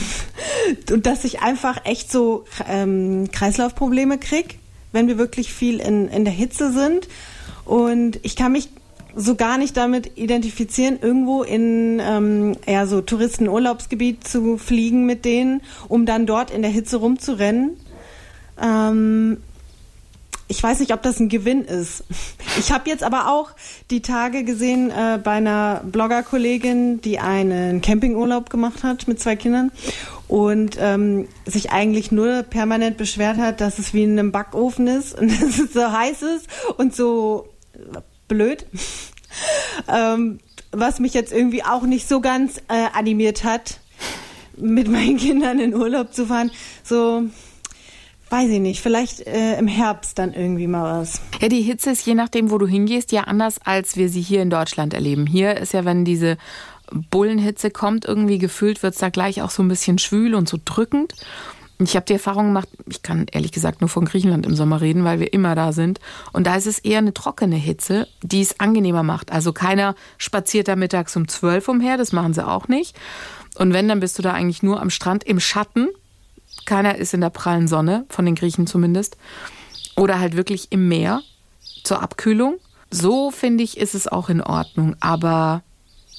und 0.91 1.07
dass 1.07 1.25
ich 1.25 1.41
einfach 1.41 1.85
echt 1.85 2.11
so 2.11 2.45
ähm, 2.69 3.31
Kreislaufprobleme 3.31 4.19
krieg, 4.19 4.59
wenn 4.93 5.09
wir 5.09 5.19
wirklich 5.19 5.53
viel 5.53 5.81
in, 5.81 6.09
in 6.09 6.25
der 6.25 6.35
Hitze 6.35 6.73
sind. 6.73 7.09
Und 7.65 8.19
ich 8.23 8.35
kann 8.35 8.53
mich 8.53 8.71
so 9.19 9.35
gar 9.35 9.59
nicht 9.59 9.77
damit 9.77 10.17
identifizieren, 10.17 10.99
irgendwo 11.03 11.43
in 11.43 12.01
ähm, 12.01 12.57
ja, 12.67 12.87
so 12.87 13.01
Touristenurlaubsgebiet 13.01 14.27
zu 14.27 14.59
fliegen 14.59 15.07
mit 15.07 15.25
denen, 15.25 15.61
um 15.89 16.07
dann 16.07 16.25
dort 16.25 16.53
in 16.53 16.63
der 16.63 16.71
Hitze 16.71 16.99
rumzurennen. 16.99 17.77
Ähm, 18.63 19.39
ich 20.47 20.63
weiß 20.63 20.79
nicht, 20.81 20.95
ob 20.95 21.03
das 21.03 21.19
ein 21.21 21.29
Gewinn 21.29 21.65
ist. 21.65 22.05
Ich 22.59 22.73
habe 22.73 22.91
jetzt 22.91 23.05
aber 23.05 23.31
auch 23.31 23.51
die 23.89 24.03
Tage 24.03 24.43
gesehen 24.43 24.91
äh, 24.91 25.21
bei 25.23 25.33
einer 25.33 25.83
Blogger-Kollegin, 25.85 27.01
die 27.01 27.21
einen 27.21 27.83
Campingurlaub 27.83 28.51
gemacht 28.51 28.83
hat 28.83 29.07
mit 29.07 29.21
zwei 29.21 29.37
Kindern 29.37 29.71
und 30.27 30.77
ähm, 30.81 31.29
sich 31.47 31.71
eigentlich 31.71 32.11
nur 32.11 32.43
permanent 32.43 32.97
beschwert 32.97 33.37
hat, 33.37 33.61
dass 33.61 33.79
es 33.79 33.95
wie 33.95 34.03
in 34.03 34.19
einem 34.19 34.33
Backofen 34.33 34.89
ist 34.89 35.17
und 35.17 35.31
dass 35.41 35.61
es 35.61 35.73
so 35.73 35.93
heiß 35.93 36.23
ist 36.23 36.49
und 36.79 36.97
so 36.97 37.49
blöd. 38.29 38.67
ähm, 39.89 40.39
was 40.71 41.01
mich 41.01 41.15
jetzt 41.15 41.33
irgendwie 41.33 41.65
auch 41.65 41.83
nicht 41.83 42.09
so 42.09 42.21
ganz 42.21 42.59
äh, 42.69 42.87
animiert 42.93 43.45
hat, 43.45 43.81
mit 44.57 44.89
meinen 44.91 45.17
Kindern 45.17 45.59
in 45.59 45.75
Urlaub 45.75 46.13
zu 46.13 46.27
fahren. 46.27 46.51
So, 46.83 47.25
weiß 48.31 48.51
ich 48.51 48.61
nicht, 48.61 48.81
vielleicht 48.81 49.27
äh, 49.27 49.59
im 49.59 49.69
Herbst 49.69 50.19
dann 50.19 50.35
irgendwie 50.35 50.67
mal 50.67 51.01
was. 51.01 51.21
Ja, 51.41 51.49
die 51.49 51.63
Hitze 51.63 51.91
ist 51.91 52.07
je 52.07 52.15
nachdem, 52.15 52.51
wo 52.51 52.59
du 52.59 52.67
hingehst, 52.67 53.13
ja 53.13 53.23
anders, 53.23 53.59
als 53.65 53.97
wir 53.97 54.09
sie 54.09 54.21
hier 54.21 54.43
in 54.43 54.51
Deutschland 54.51 54.95
erleben. 54.95 55.27
Hier 55.27 55.57
ist 55.57 55.73
ja, 55.73 55.85
wenn 55.85 56.05
diese 56.05 56.37
Bullenhitze 57.11 57.71
kommt, 57.71 58.05
irgendwie 58.05 58.39
gefühlt 58.39 58.83
wird 58.83 58.95
es 58.95 59.01
da 59.01 59.11
gleich 59.11 59.43
auch 59.43 59.51
so 59.51 59.63
ein 59.63 59.69
bisschen 59.69 59.99
schwül 59.99 60.35
und 60.35 60.49
so 60.49 60.59
drückend. 60.65 61.15
Ich 61.81 61.95
habe 61.95 62.07
die 62.07 62.15
Erfahrung 62.15 62.47
gemacht, 62.47 62.69
ich 62.89 63.03
kann 63.03 63.27
ehrlich 63.31 63.53
gesagt 63.53 63.81
nur 63.81 63.89
von 63.89 64.05
Griechenland 64.05 64.47
im 64.47 64.57
Sommer 64.57 64.81
reden, 64.81 65.05
weil 65.05 65.21
wir 65.21 65.33
immer 65.33 65.55
da 65.55 65.73
sind. 65.73 66.01
Und 66.33 66.47
da 66.47 66.57
ist 66.57 66.67
es 66.67 66.81
eher 66.81 66.99
eine 66.99 67.15
trockene 67.15 67.57
Hitze, 67.57 68.09
die 68.23 68.41
es 68.41 68.59
angenehmer 68.59 69.05
macht. 69.05 69.31
Also 69.31 69.53
keiner 69.53 69.95
spaziert 70.17 70.67
da 70.67 70.75
mittags 70.75 71.15
um 71.17 71.29
zwölf 71.29 71.69
umher, 71.69 71.97
das 71.97 72.13
machen 72.13 72.35
sie 72.35 72.47
auch 72.47 72.67
nicht. 72.67 72.97
Und 73.57 73.73
wenn, 73.73 73.87
dann 73.87 74.01
bist 74.01 74.19
du 74.19 74.23
da 74.23 74.33
eigentlich 74.33 74.63
nur 74.63 74.81
am 74.81 74.91
Strand 74.91 75.23
im 75.23 75.39
Schatten 75.39 75.89
keiner 76.69 76.97
ist 76.97 77.15
in 77.15 77.23
der 77.23 77.31
prallen 77.31 77.67
Sonne, 77.67 78.05
von 78.11 78.27
den 78.27 78.35
Griechen 78.35 78.67
zumindest. 78.67 79.17
Oder 79.97 80.21
halt 80.21 80.37
wirklich 80.37 80.71
im 80.71 80.87
Meer 80.87 81.23
zur 81.83 82.03
Abkühlung. 82.03 82.59
So 82.91 83.31
finde 83.31 83.65
ich, 83.65 83.79
ist 83.79 83.95
es 83.95 84.07
auch 84.07 84.29
in 84.29 84.43
Ordnung. 84.43 84.95
Aber 85.01 85.63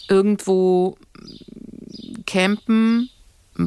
irgendwo 0.08 0.98
campen 2.26 3.12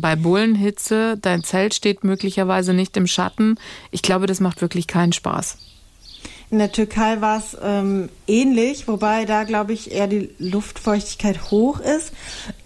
bei 0.01 0.17
Bullenhitze, 0.17 1.19
dein 1.21 1.45
Zelt 1.45 1.75
steht 1.75 2.05
möglicherweise 2.05 2.73
nicht 2.73 2.97
im 2.97 3.07
Schatten. 3.07 3.57
Ich 3.91 4.03
glaube, 4.03 4.27
das 4.27 4.41
macht 4.41 4.61
wirklich 4.63 4.87
keinen 4.87 5.13
Spaß. 5.13 5.59
In 6.51 6.59
der 6.59 6.71
Türkei 6.71 7.23
war 7.23 7.39
es 7.39 7.57
ähm, 7.63 8.11
ähnlich, 8.27 8.87
wobei 8.87 9.25
da, 9.25 9.45
glaube 9.45 9.73
ich, 9.73 9.91
eher 9.91 10.07
die 10.07 10.29
Luftfeuchtigkeit 10.39 11.51
hoch 11.51 11.81
ist. 11.81 12.13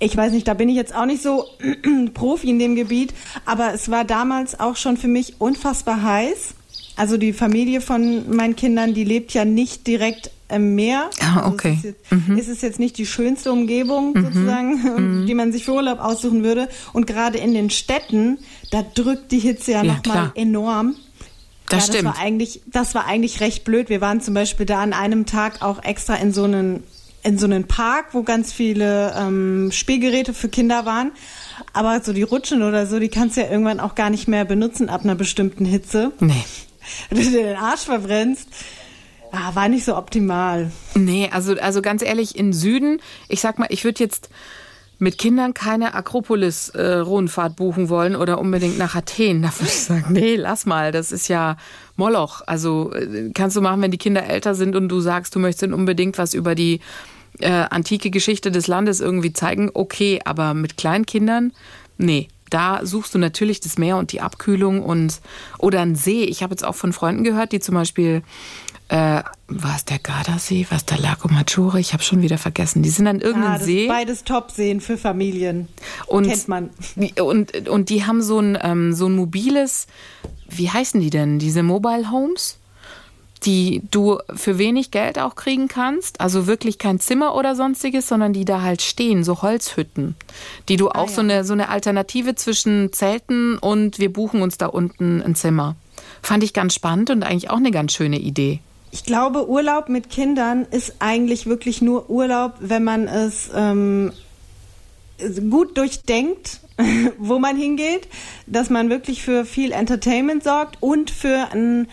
Ich 0.01 0.17
weiß 0.17 0.33
nicht, 0.33 0.49
da 0.49 0.55
bin 0.55 0.69
ich 0.69 0.75
jetzt 0.75 0.93
auch 0.93 1.07
nicht 1.07 1.23
so 1.23 1.45
Profi 2.15 2.51
in 2.51 2.59
dem 2.59 2.75
Gebiet, 2.75 3.15
aber 3.45 3.73
es 3.75 3.89
war 3.89 4.05
damals 4.05 4.59
auch 4.59 4.75
schon 4.75 4.97
für 4.97 5.07
mich 5.07 5.41
unfassbar 5.41 6.03
heiß. 6.03 6.55
Also 6.97 7.17
die 7.17 7.33
Familie 7.33 7.81
von 7.81 8.35
meinen 8.35 8.57
Kindern, 8.57 8.93
die 8.93 9.05
lebt 9.05 9.35
ja 9.35 9.45
nicht 9.45 9.87
direkt 9.87 10.33
im 10.49 10.75
Meer. 10.75 11.11
Ah, 11.21 11.41
also 11.41 11.53
okay. 11.53 11.69
Also 11.69 11.79
ist, 11.79 11.85
jetzt, 11.85 12.13
mhm. 12.13 12.39
ist 12.39 12.49
es 12.49 12.63
jetzt 12.63 12.79
nicht 12.79 12.99
die 12.99 13.07
schönste 13.07 13.53
Umgebung 13.53 14.13
mhm. 14.13 14.25
sozusagen, 14.25 15.21
mhm. 15.23 15.27
die 15.27 15.35
man 15.35 15.53
sich 15.53 15.65
für 15.65 15.73
Urlaub 15.73 16.01
aussuchen 16.01 16.45
würde. 16.45 16.69
Und 16.93 17.07
gerade 17.07 17.39
in 17.39 17.55
den 17.55 17.71
Städten, 17.71 18.39
da 18.71 18.85
drückt 18.95 19.33
die 19.33 19.39
Hitze 19.39 19.73
ja, 19.73 19.83
ja 19.83 19.95
nochmal 19.95 20.33
enorm. 20.35 20.97
Das 21.69 21.89
ja, 21.89 21.95
stimmt. 21.95 22.09
Das 22.09 22.17
war, 22.17 22.23
eigentlich, 22.23 22.61
das 22.67 22.95
war 22.95 23.07
eigentlich 23.07 23.41
recht 23.41 23.65
blöd. 23.65 23.89
Wir 23.89 24.01
waren 24.01 24.21
zum 24.21 24.35
Beispiel 24.35 24.67
da 24.67 24.81
an 24.81 24.93
einem 24.93 25.27
Tag 25.27 25.63
auch 25.63 25.83
extra 25.83 26.15
in 26.15 26.33
so 26.33 26.45
einen, 26.45 26.85
in 27.23 27.39
so 27.39 27.47
einen 27.47 27.67
Park, 27.67 28.07
wo 28.13 28.23
ganz 28.23 28.53
viele 28.53 29.15
ähm, 29.19 29.71
Spielgeräte 29.73 30.33
für 30.33 30.49
Kinder 30.49 30.87
waren. 30.87 31.11
Aber 31.73 32.01
so 32.03 32.13
die 32.13 32.23
Rutschen 32.23 32.63
oder 32.63 32.87
so, 32.87 33.01
die 33.01 33.09
kannst 33.09 33.37
du 33.37 33.41
ja 33.41 33.51
irgendwann 33.51 33.81
auch 33.81 33.97
gar 33.97 34.11
nicht 34.11 34.29
mehr 34.29 34.45
benutzen 34.45 34.89
ab 34.89 35.03
einer 35.03 35.17
bestimmten 35.17 35.65
Hitze. 35.65 36.13
Nee. 36.21 36.45
Wenn 37.11 37.19
du 37.19 37.31
dir 37.31 37.43
den 37.43 37.57
Arsch 37.57 37.83
verbrennst. 37.83 38.49
Ah, 39.33 39.55
war 39.55 39.69
nicht 39.69 39.85
so 39.85 39.97
optimal. 39.97 40.71
Nee, 40.95 41.29
also, 41.33 41.55
also 41.59 41.83
ganz 41.83 42.03
ehrlich, 42.03 42.37
in 42.39 42.53
Süden, 42.53 43.01
ich 43.29 43.41
sag 43.41 43.59
mal, 43.59 43.69
ich 43.71 43.85
würde 43.85 44.03
jetzt 44.03 44.31
mit 44.99 45.19
Kindern 45.19 45.53
keine 45.53 45.95
Akropolis-Rundfahrt 45.95 47.53
äh, 47.53 47.55
buchen 47.55 47.89
wollen 47.89 48.17
oder 48.17 48.39
unbedingt 48.39 48.79
nach 48.79 48.95
Athen, 48.95 49.43
da 49.43 49.53
würde 49.59 49.67
ich 49.67 49.81
sagen, 49.81 50.07
nee, 50.13 50.37
lass 50.37 50.65
mal, 50.65 50.91
das 50.93 51.13
ist 51.13 51.29
ja 51.29 51.57
Moloch. 51.97 52.43
Also 52.47 52.93
äh, 52.95 53.31
kannst 53.35 53.57
du 53.57 53.61
machen, 53.61 53.83
wenn 53.83 53.91
die 53.91 53.99
Kinder 53.99 54.25
älter 54.25 54.55
sind 54.55 54.75
und 54.75 54.89
du 54.89 55.01
sagst, 55.01 55.35
du 55.35 55.39
möchtest 55.39 55.73
unbedingt 55.73 56.19
was 56.19 56.33
über 56.33 56.55
die 56.55 56.81
äh, 57.41 57.51
antike 57.51 58.11
Geschichte 58.11 58.51
des 58.51 58.67
Landes 58.67 59.01
irgendwie 59.01 59.33
zeigen, 59.33 59.71
okay, 59.75 60.21
aber 60.25 60.55
mit 60.55 60.77
Kleinkindern, 60.77 61.53
nee. 61.99 62.29
Da 62.51 62.85
suchst 62.85 63.15
du 63.15 63.19
natürlich 63.19 63.61
das 63.61 63.79
Meer 63.79 63.97
und 63.97 64.13
die 64.13 64.21
Abkühlung 64.21 64.83
und 64.83 65.21
oder 65.59 65.81
ein 65.81 65.97
See. 65.97 66.25
Ich 66.25 66.43
habe 66.43 66.53
jetzt 66.53 66.65
auch 66.65 66.75
von 66.75 66.93
Freunden 66.93 67.25
gehört, 67.25 67.53
die 67.53 67.61
zum 67.61 67.75
Beispiel 67.75 68.23
äh, 68.89 69.23
war 69.49 69.77
es 69.77 69.85
der 69.85 69.99
Gardasee, 69.99 70.67
was 70.71 70.85
der 70.85 70.99
Lago 70.99 71.29
Maggiore? 71.29 71.81
Ich 71.81 71.93
habe 71.93 72.03
schon 72.03 72.23
wieder 72.23 72.39
vergessen. 72.39 72.83
Die 72.83 72.89
sind 72.89 73.09
an 73.09 73.21
irgendeinem 73.21 73.61
ah, 73.61 73.65
See. 73.65 73.89
Beides 73.89 74.23
Top-Seen 74.23 74.81
für 74.81 74.97
Familien. 74.97 75.69
Und, 76.07 76.29
Kennt 76.29 76.49
man. 76.49 76.71
Und, 77.21 77.69
und 77.69 77.89
die 77.89 78.05
haben 78.05 78.23
so 78.23 78.39
ein, 78.39 78.57
ähm, 78.61 78.93
so 78.93 79.07
ein 79.07 79.17
mobiles, 79.17 79.89
wie 80.49 80.71
heißen 80.71 81.01
die 81.01 81.11
denn? 81.11 81.41
Diese 81.41 81.65
Mobile 81.65 82.11
Homes? 82.11 82.59
Die 83.45 83.83
du 83.91 84.19
für 84.35 84.59
wenig 84.59 84.91
Geld 84.91 85.19
auch 85.19 85.35
kriegen 85.35 85.69
kannst. 85.69 86.21
Also 86.21 86.47
wirklich 86.47 86.79
kein 86.79 87.01
Zimmer 87.01 87.35
oder 87.35 87.55
sonstiges, 87.55 88.09
sondern 88.09 88.33
die 88.33 88.45
da 88.45 88.63
halt 88.63 88.83
stehen, 88.83 89.25
so 89.25 89.43
Holzhütten, 89.43 90.15
die 90.69 90.77
du 90.77 90.89
ah, 90.89 90.99
auch 90.99 91.09
ja. 91.09 91.15
so, 91.15 91.21
eine, 91.21 91.45
so 91.45 91.53
eine 91.53 91.69
Alternative 91.69 92.35
zwischen 92.35 92.93
Zelten 92.93 93.59
und 93.59 93.99
wir 93.99 94.13
buchen 94.13 94.43
uns 94.43 94.59
da 94.59 94.67
unten 94.67 95.23
ein 95.23 95.35
Zimmer. 95.35 95.77
Fand 96.23 96.43
ich 96.43 96.53
ganz 96.53 96.75
spannend 96.75 97.11
und 97.11 97.23
eigentlich 97.23 97.51
auch 97.51 97.59
eine 97.59 97.71
ganz 97.71 97.93
schöne 97.93 98.19
Idee. 98.19 98.61
Ich 98.91 99.05
glaube, 99.05 99.49
Urlaub 99.49 99.89
mit 99.89 100.11
Kindern 100.11 100.67
ist 100.71 100.95
eigentlich 101.01 101.47
wirklich 101.47 101.83
nur 101.83 102.09
Urlaub, 102.09 102.55
wenn 102.61 102.83
man 102.83 103.07
es 103.07 103.51
ähm, 103.55 104.13
gut 105.51 105.77
durchdenkt, 105.77 106.61
wo 107.19 107.39
man 107.39 107.57
hingeht, 107.57 108.09
dass 108.47 108.71
man 108.71 108.91
wirklich 108.91 109.23
für 109.23 109.45
viel 109.45 109.73
Entertainment 109.73 110.45
sorgt 110.45 110.79
und 110.81 111.11
für 111.11 111.49
ein 111.53 111.89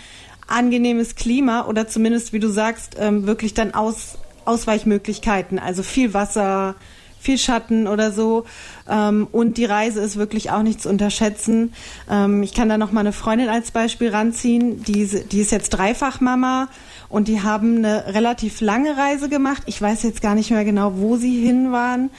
angenehmes 0.47 1.15
Klima 1.15 1.65
oder 1.65 1.87
zumindest, 1.87 2.33
wie 2.33 2.39
du 2.39 2.49
sagst, 2.49 2.95
ähm, 2.99 3.25
wirklich 3.25 3.53
dann 3.53 3.73
Aus, 3.73 4.17
Ausweichmöglichkeiten, 4.45 5.59
also 5.59 5.83
viel 5.83 6.13
Wasser, 6.13 6.75
viel 7.23 7.37
Schatten 7.37 7.87
oder 7.87 8.11
so. 8.11 8.45
Ähm, 8.87 9.27
und 9.31 9.57
die 9.57 9.65
Reise 9.65 10.01
ist 10.01 10.17
wirklich 10.17 10.51
auch 10.51 10.61
nicht 10.61 10.81
zu 10.81 10.89
unterschätzen. 10.89 11.73
Ähm, 12.09 12.43
ich 12.43 12.53
kann 12.53 12.69
da 12.69 12.77
noch 12.77 12.91
mal 12.91 12.99
eine 12.99 13.13
Freundin 13.13 13.49
als 13.49 13.71
Beispiel 13.71 14.09
ranziehen. 14.09 14.83
Die, 14.83 15.05
die 15.05 15.39
ist 15.39 15.51
jetzt 15.51 15.69
Dreifachmama 15.69 16.67
und 17.09 17.27
die 17.27 17.41
haben 17.41 17.77
eine 17.77 18.13
relativ 18.13 18.59
lange 18.59 18.97
Reise 18.97 19.29
gemacht. 19.29 19.63
Ich 19.65 19.81
weiß 19.81 20.03
jetzt 20.03 20.21
gar 20.21 20.35
nicht 20.35 20.51
mehr 20.51 20.65
genau, 20.65 20.97
wo 20.97 21.15
sie 21.15 21.39
hin 21.39 21.71
waren, 21.71 22.09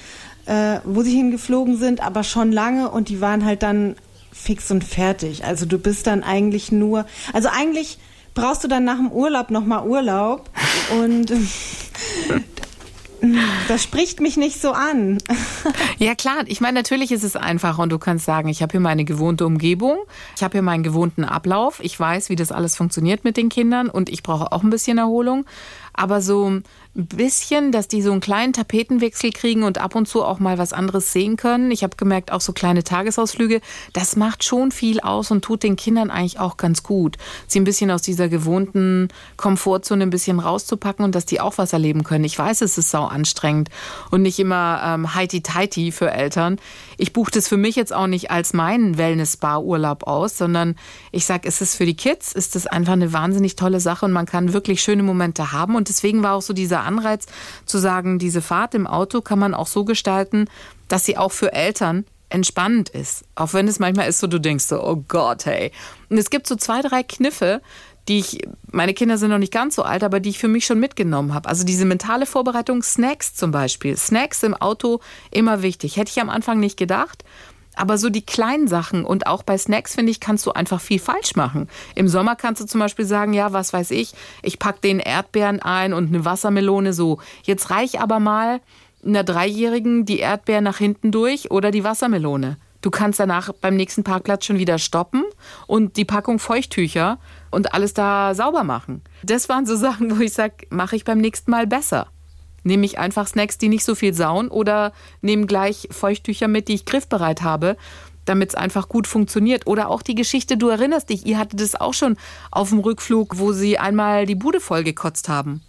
äh, 0.47 0.81
wo 0.85 1.03
sie 1.03 1.15
hingeflogen 1.15 1.77
sind, 1.77 2.01
aber 2.01 2.25
schon 2.25 2.51
lange 2.51 2.91
und 2.91 3.11
die 3.11 3.21
waren 3.21 3.45
halt 3.45 3.63
dann 3.63 3.97
fix 4.33 4.71
und 4.71 4.85
fertig. 4.85 5.45
Also 5.45 5.67
du 5.67 5.79
bist 5.79 6.07
dann 6.07 6.23
eigentlich 6.23 6.73
nur, 6.73 7.07
also 7.33 7.49
eigentlich 7.53 7.99
brauchst 8.35 8.65
du 8.65 8.69
dann 8.69 8.85
nach 8.85 8.97
dem 8.97 9.11
Urlaub 9.11 9.51
nochmal 9.51 9.87
Urlaub 9.87 10.51
und 11.01 11.33
das 13.69 13.83
spricht 13.83 14.21
mich 14.21 14.37
nicht 14.37 14.61
so 14.61 14.73
an. 14.73 15.19
Ja 15.99 16.15
klar, 16.15 16.45
ich 16.47 16.61
meine, 16.61 16.75
natürlich 16.79 17.13
ist 17.13 17.23
es 17.23 17.37
einfach 17.37 17.79
und 17.79 17.91
du 17.91 17.99
kannst 17.99 18.27
sagen, 18.27 18.49
ich 18.49 18.61
habe 18.63 18.73
hier 18.73 18.81
meine 18.81 19.05
gewohnte 19.05 19.47
Umgebung, 19.47 19.99
ich 20.37 20.43
habe 20.43 20.53
hier 20.53 20.63
meinen 20.63 20.83
gewohnten 20.83 21.25
Ablauf, 21.25 21.81
ich 21.83 21.99
weiß, 21.99 22.29
wie 22.29 22.37
das 22.37 22.53
alles 22.53 22.77
funktioniert 22.77 23.25
mit 23.25 23.37
den 23.37 23.49
Kindern 23.49 23.89
und 23.89 24.11
ich 24.11 24.23
brauche 24.23 24.53
auch 24.53 24.63
ein 24.63 24.71
bisschen 24.71 24.99
Erholung. 24.99 25.47
Aber 25.95 26.21
so 26.21 26.51
ein 26.51 26.65
bisschen, 26.95 27.73
dass 27.73 27.89
die 27.89 28.03
so 28.03 28.13
einen 28.13 28.21
kleinen 28.21 28.53
Tapetenwechsel 28.53 29.31
kriegen 29.31 29.65
und 29.65 29.79
ab 29.79 29.97
und 29.97 30.07
zu 30.07 30.23
auch 30.23 30.39
mal 30.39 30.59
was 30.59 30.73
anderes 30.73 31.13
sehen 31.13 31.37
können. 31.37 31.73
Ich 31.73 31.83
habe 31.83 31.97
gemerkt, 31.97 32.31
auch 32.31 32.41
so 32.41 32.53
kleine 32.53 32.85
Tagesausflüge, 32.85 33.61
das 33.93 34.15
macht 34.15 34.45
schon 34.45 34.71
viel 34.71 35.01
aus 35.01 35.31
und 35.31 35.45
tut 35.45 35.65
den 35.65 35.77
Kindern 35.77 36.11
eigentlich 36.11 36.39
auch 36.39 36.57
ganz 36.57 36.85
gut. 36.85 37.17
Sie 37.49 37.59
ein 37.59 37.65
bisschen 37.65 37.91
aus 37.91 38.03
dieser 38.03 38.29
gewohnten 38.29 39.09
Komfortzone 39.37 40.05
ein 40.05 40.11
bisschen 40.11 40.39
rauszupacken 40.39 41.05
und 41.05 41.15
dass 41.15 41.27
die 41.27 41.41
auch 41.41 41.59
was 41.59 41.73
erleben 41.73 42.05
können. 42.05 42.25
Ich 42.25 42.39
weiß, 42.39 42.61
es 42.61 42.79
ist 42.79 42.91
sau 42.91 43.05
anstrengend 43.05 43.71
und 44.11 44.23
nicht 44.23 44.39
immer 44.39 44.81
ähm, 44.85 45.15
heiti-teiti 45.15 45.91
für 45.91 46.13
Eltern. 46.13 46.61
Ich 46.97 47.13
buche 47.13 47.33
das 47.33 47.49
für 47.49 47.57
mich 47.57 47.75
jetzt 47.75 47.93
auch 47.93 48.07
nicht 48.07 48.31
als 48.31 48.53
meinen 48.53 48.99
Wellness-Spa-Urlaub 48.99 50.05
aus, 50.07 50.39
sondern 50.39 50.77
ich 51.11 51.25
sage, 51.27 51.49
es 51.49 51.61
ist 51.61 51.75
für 51.75 51.87
die 51.87 51.97
Kids, 51.97 52.33
ist 52.33 52.55
das 52.55 52.69
einfach 52.69 52.93
eine 52.93 53.13
wahnsinnig 53.13 53.57
tolle 53.57 53.81
Sache 53.81 54.05
und 54.05 54.13
man 54.13 54.27
kann 54.27 54.53
wirklich 54.53 54.81
schöne 54.81 55.03
Momente 55.03 55.51
haben. 55.51 55.75
Und 55.85 55.91
deswegen 55.91 56.23
war 56.23 56.33
auch 56.33 56.41
so 56.41 56.55
dieser 56.55 56.81
Anreiz 56.81 57.27
zu 57.67 57.77
sagen, 57.77 58.19
diese 58.19 58.41
Fahrt 58.41 58.75
im 58.75 58.87
Auto 58.87 59.21
kann 59.21 59.39
man 59.39 59.53
auch 59.53 59.67
so 59.67 59.85
gestalten, 59.85 60.47
dass 60.89 61.05
sie 61.05 61.19
auch 61.19 61.31
für 61.31 61.53
Eltern 61.53 62.07
entspannend 62.31 62.89
ist. 62.89 63.25
Auch 63.35 63.53
wenn 63.53 63.69
es 63.69 63.81
manchmal 63.81 64.09
ist 64.09 64.19
so, 64.19 64.27
du 64.27 64.41
denkst 64.41 64.65
so, 64.65 64.83
oh 64.83 65.05
Gott, 65.07 65.45
hey. 65.45 65.73
Und 66.09 66.17
es 66.17 66.31
gibt 66.31 66.47
so 66.47 66.57
zwei, 66.57 66.81
drei 66.81 67.03
Kniffe, 67.03 67.61
die 68.09 68.21
ich, 68.21 68.39
meine 68.73 68.95
Kinder 68.95 69.19
sind 69.19 69.29
noch 69.29 69.37
nicht 69.37 69.53
ganz 69.53 69.75
so 69.75 69.83
alt, 69.83 70.03
aber 70.03 70.21
die 70.21 70.31
ich 70.31 70.39
für 70.39 70.49
mich 70.49 70.65
schon 70.65 70.81
mitgenommen 70.81 71.35
habe. 71.35 71.51
Also 71.51 71.65
diese 71.65 71.85
mentale 71.85 72.25
Vorbereitung, 72.25 72.83
Snacks 72.83 73.35
zum 73.35 73.51
Beispiel. 73.51 73.95
Snacks 73.99 74.43
im 74.43 74.55
Auto 74.55 75.01
immer 75.31 75.61
wichtig. 75.61 75.99
Hätte 75.99 76.11
ich 76.11 76.21
am 76.23 76.31
Anfang 76.31 76.61
nicht 76.61 76.79
gedacht. 76.79 77.25
Aber 77.77 77.99
so 77.99 78.11
die 78.11 78.25
kleinen 78.25 78.69
Sachen 78.69 79.05
und 79.05 79.27
auch 79.27 79.43
bei 79.43 79.59
Snacks, 79.59 79.95
finde 79.95 80.11
ich, 80.11 80.21
kannst 80.21 80.47
du 80.47 80.53
einfach 80.53 80.81
viel 80.81 80.99
falsch 80.99 81.37
machen. 81.37 81.69
Im 81.95 82.09
Sommer 82.09 82.37
kannst 82.37 82.61
du 82.61 82.67
zum 82.67 82.81
Beispiel 82.81 83.05
sagen, 83.05 83.33
ja, 83.33 83.53
was 83.53 83.73
weiß 83.73 83.91
ich, 83.91 84.15
ich 84.43 84.59
pack 84.59 84.81
den 84.81 85.01
Erdbeeren 85.01 85.61
ein 85.61 85.93
und 85.93 86.09
eine 86.09 86.25
Wassermelone 86.25 86.93
so. 86.93 87.19
Jetzt 87.43 87.71
reich 87.71 88.01
aber 88.01 88.21
mal 88.21 88.61
einer 89.05 89.25
Dreijährigen 89.25 90.05
die 90.05 90.19
Erdbeer 90.19 90.61
nach 90.61 90.79
hinten 90.79 91.11
durch 91.11 91.51
oder 91.51 91.71
die 91.71 91.85
Wassermelone. 91.85 92.57
Du 92.81 92.91
kannst 92.91 93.19
danach 93.19 93.51
beim 93.63 93.77
nächsten 93.77 94.05
Parkplatz 94.05 94.45
schon 94.45 94.59
wieder 94.59 94.79
stoppen 94.79 95.25
und 95.67 95.97
die 95.97 96.05
Packung 96.05 96.39
Feuchttücher 96.39 97.19
und 97.51 97.73
alles 97.73 97.95
da 97.95 98.35
sauber 98.35 98.63
machen. 98.63 99.03
Das 99.23 99.49
waren 99.49 99.65
so 99.65 99.75
Sachen, 99.85 100.19
wo 100.19 100.23
ich 100.23 100.35
sage, 100.35 100.67
mache 100.69 100.97
ich 100.97 101.05
beim 101.05 101.19
nächsten 101.19 101.51
Mal 101.51 101.67
besser. 101.67 102.09
Nehme 102.65 102.85
ich 102.85 102.99
einfach 102.99 103.27
Snacks, 103.27 103.59
die 103.59 103.69
nicht 103.69 103.85
so 103.85 103.95
viel 103.95 104.15
sauen 104.15 104.49
oder 104.49 104.93
nehme 105.21 105.47
gleich 105.47 105.89
Feuchttücher 105.91 106.49
mit, 106.49 106.69
die 106.69 106.75
ich 106.75 106.85
griffbereit 106.85 107.43
habe, 107.43 107.77
damit 108.25 108.51
es 108.51 108.55
einfach 108.55 108.89
gut 108.89 109.07
funktioniert. 109.07 109.67
Oder 109.67 109.89
auch 109.91 110.03
die 110.03 110.15
Geschichte, 110.15 110.57
du 110.57 110.69
erinnerst 110.69 111.11
dich, 111.11 111.27
ihr 111.27 111.39
hattet 111.39 111.61
es 111.61 111.75
auch 111.75 111.95
schon 111.95 112.17
auf 112.51 112.71
dem 112.71 112.81
Rückflug, 112.81 113.39
wo 113.39 113.53
sie 113.53 113.79
einmal 113.79 114.27
die 114.27 114.35
Bude 114.35 114.61
vollgekotzt 114.61 115.29
haben. 115.29 115.63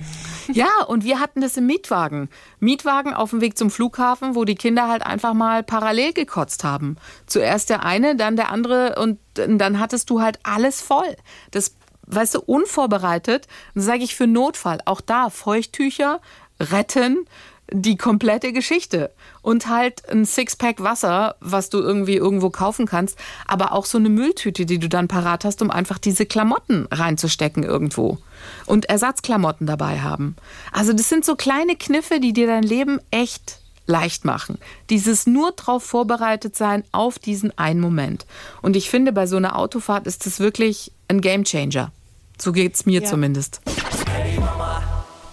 Ja, 0.52 0.82
und 0.88 1.04
wir 1.04 1.20
hatten 1.20 1.40
das 1.40 1.56
im 1.56 1.66
Mietwagen. 1.66 2.28
Mietwagen 2.58 3.14
auf 3.14 3.30
dem 3.30 3.40
Weg 3.40 3.56
zum 3.56 3.70
Flughafen, 3.70 4.34
wo 4.34 4.44
die 4.44 4.56
Kinder 4.56 4.88
halt 4.88 5.06
einfach 5.06 5.32
mal 5.32 5.62
parallel 5.62 6.12
gekotzt 6.12 6.64
haben. 6.64 6.96
Zuerst 7.26 7.70
der 7.70 7.84
eine, 7.84 8.16
dann 8.16 8.34
der 8.34 8.50
andere 8.50 8.96
und 8.98 9.18
dann 9.34 9.78
hattest 9.78 10.10
du 10.10 10.20
halt 10.20 10.40
alles 10.42 10.80
voll. 10.80 11.16
Das, 11.52 11.76
weißt 12.10 12.36
du, 12.36 12.40
unvorbereitet. 12.40 13.46
Dann 13.74 13.82
sage 13.82 14.04
ich 14.04 14.14
für 14.14 14.26
Notfall, 14.26 14.80
auch 14.84 15.00
da 15.00 15.30
Feuchttücher 15.30 16.20
retten 16.58 17.26
die 17.72 17.96
komplette 17.96 18.52
Geschichte. 18.52 19.10
Und 19.42 19.68
halt 19.68 20.08
ein 20.10 20.24
Sixpack 20.24 20.82
Wasser, 20.82 21.36
was 21.40 21.70
du 21.70 21.78
irgendwie 21.78 22.16
irgendwo 22.16 22.50
kaufen 22.50 22.86
kannst, 22.86 23.18
aber 23.46 23.72
auch 23.72 23.86
so 23.86 23.98
eine 23.98 24.08
Mülltüte, 24.08 24.66
die 24.66 24.78
du 24.78 24.88
dann 24.88 25.08
parat 25.08 25.44
hast, 25.44 25.62
um 25.62 25.70
einfach 25.70 25.98
diese 25.98 26.26
Klamotten 26.26 26.86
reinzustecken 26.90 27.62
irgendwo. 27.62 28.18
Und 28.66 28.86
Ersatzklamotten 28.86 29.66
dabei 29.66 30.00
haben. 30.00 30.36
Also 30.72 30.92
das 30.92 31.08
sind 31.08 31.24
so 31.24 31.36
kleine 31.36 31.76
Kniffe, 31.76 32.20
die 32.20 32.32
dir 32.32 32.46
dein 32.46 32.62
Leben 32.62 33.00
echt 33.10 33.58
leicht 33.86 34.24
machen. 34.24 34.58
Dieses 34.88 35.26
nur 35.26 35.52
darauf 35.52 35.82
vorbereitet 35.82 36.56
sein 36.56 36.84
auf 36.92 37.18
diesen 37.18 37.56
einen 37.58 37.80
Moment. 37.80 38.26
Und 38.62 38.76
ich 38.76 38.88
finde, 38.88 39.12
bei 39.12 39.26
so 39.26 39.36
einer 39.36 39.58
Autofahrt 39.58 40.06
ist 40.06 40.26
das 40.26 40.38
wirklich 40.38 40.92
ein 41.08 41.20
Gamechanger. 41.20 41.92
So 42.40 42.52
geht 42.52 42.74
es 42.74 42.86
mir 42.86 43.02
ja. 43.02 43.08
zumindest. 43.08 43.60
Hey 44.08 44.38
Mama. 44.38 44.82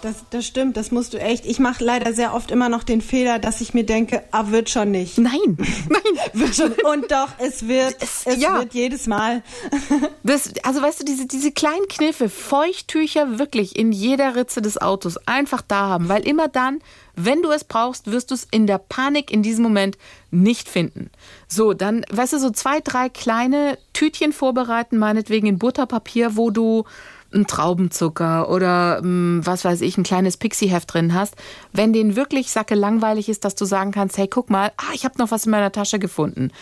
Das, 0.00 0.14
das 0.30 0.46
stimmt, 0.46 0.76
das 0.76 0.92
musst 0.92 1.12
du 1.12 1.20
echt. 1.20 1.44
Ich 1.44 1.58
mache 1.58 1.82
leider 1.82 2.12
sehr 2.12 2.32
oft 2.32 2.52
immer 2.52 2.68
noch 2.68 2.84
den 2.84 3.00
Fehler, 3.00 3.40
dass 3.40 3.60
ich 3.60 3.74
mir 3.74 3.84
denke, 3.84 4.22
ah, 4.30 4.50
wird 4.50 4.70
schon 4.70 4.92
nicht. 4.92 5.18
Nein, 5.18 5.56
nein. 5.58 6.00
wird 6.34 6.54
schon. 6.54 6.72
Und 6.84 7.10
doch, 7.10 7.30
es 7.38 7.66
wird, 7.66 7.96
es, 7.98 8.22
es 8.24 8.40
ja. 8.40 8.60
wird 8.60 8.74
jedes 8.74 9.08
Mal. 9.08 9.42
das, 10.22 10.52
also 10.62 10.82
weißt 10.82 11.00
du, 11.00 11.04
diese, 11.04 11.26
diese 11.26 11.50
kleinen 11.50 11.88
Kniffe, 11.88 12.28
Feuchttücher 12.28 13.40
wirklich 13.40 13.76
in 13.76 13.90
jeder 13.90 14.36
Ritze 14.36 14.62
des 14.62 14.80
Autos 14.80 15.16
einfach 15.26 15.62
da 15.62 15.88
haben, 15.88 16.08
weil 16.08 16.26
immer 16.28 16.46
dann, 16.46 16.78
wenn 17.24 17.42
du 17.42 17.50
es 17.50 17.64
brauchst, 17.64 18.10
wirst 18.10 18.30
du 18.30 18.34
es 18.34 18.46
in 18.50 18.66
der 18.66 18.78
Panik 18.78 19.30
in 19.30 19.42
diesem 19.42 19.62
Moment 19.62 19.98
nicht 20.30 20.68
finden. 20.68 21.10
So, 21.48 21.74
dann, 21.74 22.04
weißt 22.10 22.34
du, 22.34 22.38
so 22.38 22.50
zwei, 22.50 22.80
drei 22.80 23.08
kleine 23.08 23.78
Tütchen 23.92 24.32
vorbereiten, 24.32 24.98
meinetwegen 24.98 25.46
in 25.46 25.58
Butterpapier, 25.58 26.36
wo 26.36 26.50
du 26.50 26.84
einen 27.32 27.46
Traubenzucker 27.46 28.50
oder 28.50 28.98
hm, 29.00 29.42
was 29.44 29.64
weiß 29.64 29.80
ich, 29.82 29.98
ein 29.98 30.04
kleines 30.04 30.36
Pixie-Heft 30.36 30.94
drin 30.94 31.12
hast, 31.14 31.34
wenn 31.72 31.92
den 31.92 32.16
wirklich 32.16 32.50
sacke 32.50 32.74
langweilig 32.74 33.28
ist, 33.28 33.44
dass 33.44 33.54
du 33.54 33.64
sagen 33.64 33.92
kannst, 33.92 34.16
hey, 34.16 34.28
guck 34.28 34.48
mal, 34.48 34.72
ah, 34.76 34.94
ich 34.94 35.04
habe 35.04 35.18
noch 35.18 35.30
was 35.30 35.44
in 35.44 35.50
meiner 35.50 35.72
Tasche 35.72 35.98
gefunden. 35.98 36.52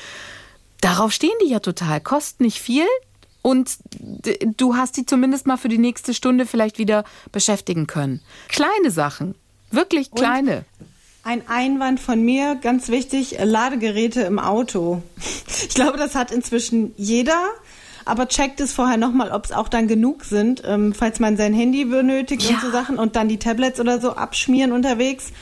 Darauf 0.80 1.12
stehen 1.12 1.36
die 1.42 1.50
ja 1.50 1.60
total, 1.60 2.00
kosten 2.00 2.44
nicht 2.44 2.60
viel 2.60 2.86
und 3.42 3.78
du 4.56 4.75
hast 4.75 4.96
die 4.96 5.06
zumindest 5.06 5.46
mal 5.46 5.56
für 5.56 5.68
die 5.68 5.78
nächste 5.78 6.14
Stunde 6.14 6.46
vielleicht 6.46 6.78
wieder 6.78 7.04
beschäftigen 7.30 7.86
können. 7.86 8.20
Kleine 8.48 8.90
Sachen, 8.90 9.36
wirklich 9.76 10.11
kleine. 10.11 10.56
Und 10.56 10.64
ein 11.23 11.49
Einwand 11.49 12.00
von 12.00 12.23
mir, 12.23 12.56
ganz 12.56 12.88
wichtig, 12.88 13.37
Ladegeräte 13.42 14.22
im 14.22 14.38
Auto. 14.38 15.03
Ich 15.68 15.74
glaube, 15.74 15.96
das 15.96 16.14
hat 16.14 16.33
inzwischen 16.33 16.92
jeder 16.96 17.48
aber 18.07 18.29
checkt 18.29 18.61
es 18.61 18.72
vorher 18.72 18.96
nochmal, 18.96 19.31
ob 19.33 19.44
es 19.44 19.53
auch 19.53 19.68
dann 19.68 19.88
genug 19.88 20.24
sind, 20.24 20.62
ähm, 20.64 20.94
falls 20.94 21.20
man 21.20 21.37
sein 21.37 21.53
Handy 21.53 21.85
benötigt 21.85 22.42
ja. 22.42 22.55
und 22.55 22.62
so 22.62 22.70
Sachen 22.70 22.98
und 22.98 23.16
dann 23.16 23.29
die 23.29 23.38
Tablets 23.38 23.81
oder 23.81 24.00
so 24.00 24.12
abschmieren 24.12 24.72
unterwegs 24.72 25.33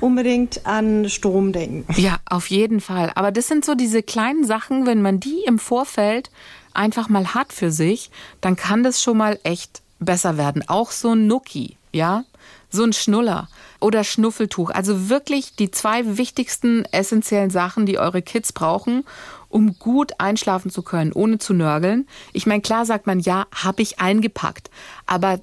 unbedingt 0.00 0.66
an 0.66 1.08
Strom 1.08 1.52
denken. 1.52 1.84
Ja, 2.00 2.16
auf 2.26 2.46
jeden 2.46 2.80
Fall. 2.80 3.12
Aber 3.14 3.30
das 3.30 3.48
sind 3.48 3.64
so 3.64 3.74
diese 3.74 4.02
kleinen 4.02 4.44
Sachen, 4.44 4.86
wenn 4.86 5.02
man 5.02 5.20
die 5.20 5.42
im 5.46 5.58
Vorfeld 5.58 6.30
einfach 6.74 7.08
mal 7.08 7.34
hat 7.34 7.52
für 7.52 7.70
sich, 7.70 8.10
dann 8.40 8.56
kann 8.56 8.82
das 8.82 9.02
schon 9.02 9.16
mal 9.16 9.38
echt 9.42 9.82
besser 9.98 10.36
werden. 10.36 10.64
Auch 10.66 10.90
so 10.90 11.12
ein 11.12 11.26
Nuki, 11.26 11.76
ja, 11.92 12.24
so 12.70 12.84
ein 12.84 12.92
Schnuller 12.92 13.48
oder 13.80 14.04
Schnuffeltuch. 14.04 14.70
Also 14.70 15.08
wirklich 15.08 15.56
die 15.56 15.70
zwei 15.70 16.16
wichtigsten 16.16 16.84
essentiellen 16.86 17.50
Sachen, 17.50 17.86
die 17.86 17.98
eure 17.98 18.22
Kids 18.22 18.52
brauchen 18.52 19.04
um 19.52 19.78
gut 19.78 20.12
einschlafen 20.18 20.70
zu 20.70 20.82
können, 20.82 21.12
ohne 21.12 21.38
zu 21.38 21.52
nörgeln. 21.52 22.08
Ich 22.32 22.46
meine, 22.46 22.62
klar 22.62 22.86
sagt 22.86 23.06
man, 23.06 23.20
ja, 23.20 23.46
habe 23.54 23.82
ich 23.82 24.00
eingepackt. 24.00 24.70
Aber 25.06 25.40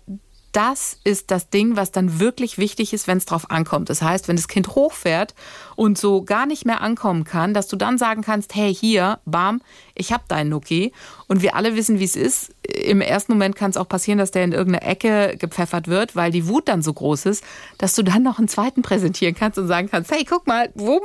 das 0.51 0.97
ist 1.03 1.31
das 1.31 1.49
Ding, 1.49 1.75
was 1.75 1.91
dann 1.91 2.19
wirklich 2.19 2.57
wichtig 2.57 2.93
ist, 2.93 3.07
wenn 3.07 3.17
es 3.17 3.25
drauf 3.25 3.51
ankommt. 3.51 3.89
Das 3.89 4.01
heißt, 4.01 4.27
wenn 4.27 4.35
das 4.35 4.47
Kind 4.47 4.69
hochfährt 4.69 5.35
und 5.75 5.97
so 5.97 6.23
gar 6.23 6.45
nicht 6.45 6.65
mehr 6.65 6.81
ankommen 6.81 7.23
kann, 7.23 7.53
dass 7.53 7.67
du 7.67 7.75
dann 7.75 7.97
sagen 7.97 8.21
kannst, 8.21 8.55
hey, 8.55 8.73
hier, 8.73 9.19
bam, 9.25 9.61
ich 9.93 10.11
habe 10.11 10.23
deinen 10.27 10.49
Nuki. 10.49 10.91
Und 11.27 11.41
wir 11.41 11.55
alle 11.55 11.75
wissen, 11.75 11.99
wie 11.99 12.05
es 12.05 12.15
ist. 12.15 12.51
Im 12.63 13.01
ersten 13.01 13.33
Moment 13.33 13.55
kann 13.55 13.69
es 13.69 13.77
auch 13.77 13.87
passieren, 13.87 14.17
dass 14.17 14.31
der 14.31 14.43
in 14.43 14.51
irgendeine 14.51 14.89
Ecke 14.89 15.35
gepfeffert 15.37 15.87
wird, 15.87 16.15
weil 16.15 16.31
die 16.31 16.47
Wut 16.47 16.67
dann 16.67 16.81
so 16.81 16.93
groß 16.93 17.25
ist, 17.27 17.43
dass 17.77 17.93
du 17.93 18.03
dann 18.03 18.23
noch 18.23 18.39
einen 18.39 18.47
zweiten 18.47 18.81
präsentieren 18.81 19.35
kannst 19.35 19.59
und 19.59 19.67
sagen 19.67 19.89
kannst, 19.89 20.11
hey, 20.11 20.25
guck 20.25 20.47
mal, 20.47 20.71
wumm, 20.73 21.01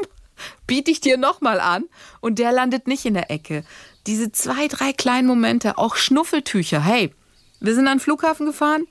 biete 0.66 0.90
ich 0.90 1.00
dir 1.00 1.16
nochmal 1.16 1.61
an 1.61 1.85
und 2.20 2.38
der 2.38 2.52
landet 2.52 2.87
nicht 2.87 3.04
in 3.04 3.14
der 3.14 3.30
Ecke. 3.30 3.64
Diese 4.07 4.33
zwei, 4.33 4.68
drei 4.68 4.92
kleinen 4.92 5.26
Momente, 5.26 5.78
auch 5.78 5.96
Schnuffeltücher. 5.96 6.83
Hey, 6.83 7.14
wir 7.61 7.74
sind 7.74 7.88
an 7.88 7.98
den 7.98 8.00
Flughafen 8.00 8.46
gefahren, 8.46 8.87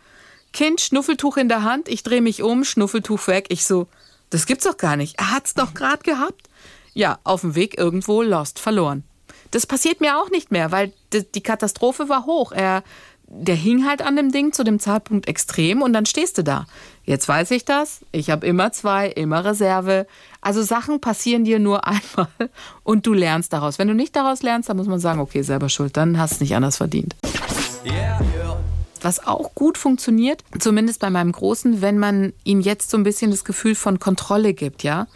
Kind, 0.54 0.82
Schnuffeltuch 0.82 1.38
in 1.38 1.50
der 1.50 1.64
Hand, 1.64 1.90
ich 1.90 2.04
drehe 2.04 2.22
mich 2.22 2.42
um, 2.42 2.64
Schnuffeltuch 2.64 3.28
weg. 3.28 3.48
Ich 3.50 3.66
so, 3.66 3.88
das 4.30 4.46
gibt's 4.46 4.66
doch 4.66 4.78
gar 4.78 4.96
nicht. 4.96 5.20
Er 5.20 5.32
hat's 5.32 5.54
doch 5.54 5.74
gerade 5.74 6.04
gehabt. 6.04 6.50
Ja, 6.94 7.20
auf 7.24 7.42
dem 7.42 7.56
Weg 7.56 7.78
irgendwo 7.78 8.22
lost, 8.22 8.60
verloren. 8.60 9.04
Das 9.52 9.68
passiert 9.68 10.00
mir 10.00 10.18
auch 10.18 10.30
nicht 10.30 10.52
mehr, 10.52 10.72
weil 10.72 10.94
die 11.12 11.44
Katastrophe 11.44 12.08
war 12.08 12.26
hoch. 12.26 12.52
Er 12.52 12.84
der 13.36 13.56
hing 13.56 13.88
halt 13.88 14.02
an 14.02 14.16
dem 14.16 14.32
Ding 14.32 14.54
zu 14.54 14.64
dem 14.64 14.80
Zeitpunkt 14.80 15.28
extrem 15.28 15.82
und 15.82 15.94
dann 15.94 16.06
stehst 16.06 16.38
du 16.38 16.44
da. 16.44 16.66
Jetzt 17.04 17.28
weiß 17.28 17.52
ich 17.52 17.66
das. 17.66 18.02
Ich 18.12 18.30
habe 18.30 18.46
immer 18.46 18.72
zwei, 18.72 19.08
immer 19.08 19.44
Reserve. 19.44 20.06
Also 20.42 20.62
Sachen 20.62 21.02
passieren 21.02 21.44
dir 21.44 21.60
nur 21.60 21.88
einmal 21.88 22.28
und 22.84 23.06
du 23.08 23.14
lernst 23.14 23.54
daraus. 23.54 23.80
Wenn 23.80 23.88
du 23.88 23.96
nicht 23.96 24.16
daraus 24.16 24.44
lernst, 24.44 24.70
dann 24.70 24.78
muss 24.78 24.88
man 24.88 25.00
sagen, 25.00 25.20
okay, 25.20 25.42
selber 25.42 25.70
schuld, 25.70 25.98
dann 25.98 26.20
hast 26.20 26.40
du 26.40 26.44
nicht 26.44 26.56
anders 26.56 26.78
verdient. 26.78 27.16
Yeah. 27.86 28.33
Was 29.04 29.26
auch 29.26 29.54
gut 29.54 29.78
funktioniert, 29.78 30.44
zumindest 30.60 31.02
bei 31.02 31.10
meinem 31.10 31.32
Großen, 31.32 31.82
wenn 31.82 32.00
man 32.00 32.34
ihm 32.44 32.62
jetzt 32.62 32.90
so 32.90 32.98
ein 32.98 33.04
bisschen 33.04 33.32
das 33.32 33.44
Gefühl 33.44 33.76
von 33.76 34.00
Kontrolle 34.00 34.54
gibt, 34.54 34.82
ja, 34.84 35.08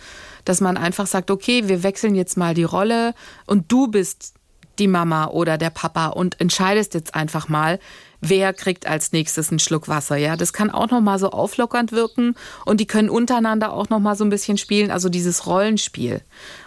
dass 0.46 0.62
man 0.62 0.78
einfach 0.78 1.08
sagt, 1.08 1.32
okay, 1.32 1.68
wir 1.68 1.84
wechseln 1.84 2.14
jetzt 2.14 2.38
mal 2.38 2.54
die 2.54 2.64
Rolle 2.64 3.16
und 3.46 3.72
du 3.72 3.88
bist 3.88 4.34
die 4.80 4.88
Mama 4.88 5.28
oder 5.28 5.58
der 5.58 5.70
Papa 5.70 6.08
und 6.08 6.40
entscheidest 6.40 6.94
jetzt 6.94 7.16
einfach 7.16 7.50
mal, 7.50 7.80
wer 8.22 8.54
kriegt 8.54 8.88
als 8.88 9.12
nächstes 9.12 9.50
einen 9.50 9.60
Schluck 9.60 9.88
Wasser. 9.88 10.18
Ja, 10.18 10.36
das 10.36 10.54
kann 10.54 10.70
auch 10.70 10.90
noch 10.90 11.02
mal 11.02 11.20
so 11.20 11.30
auflockernd 11.30 11.92
wirken 11.92 12.36
und 12.66 12.80
die 12.80 12.88
können 12.88 13.10
untereinander 13.10 13.74
auch 13.74 13.90
noch 13.90 14.00
mal 14.00 14.16
so 14.16 14.24
ein 14.24 14.30
bisschen 14.30 14.58
spielen, 14.58 14.92
also 14.92 15.10
dieses 15.10 15.46
Rollenspiel 15.46 16.22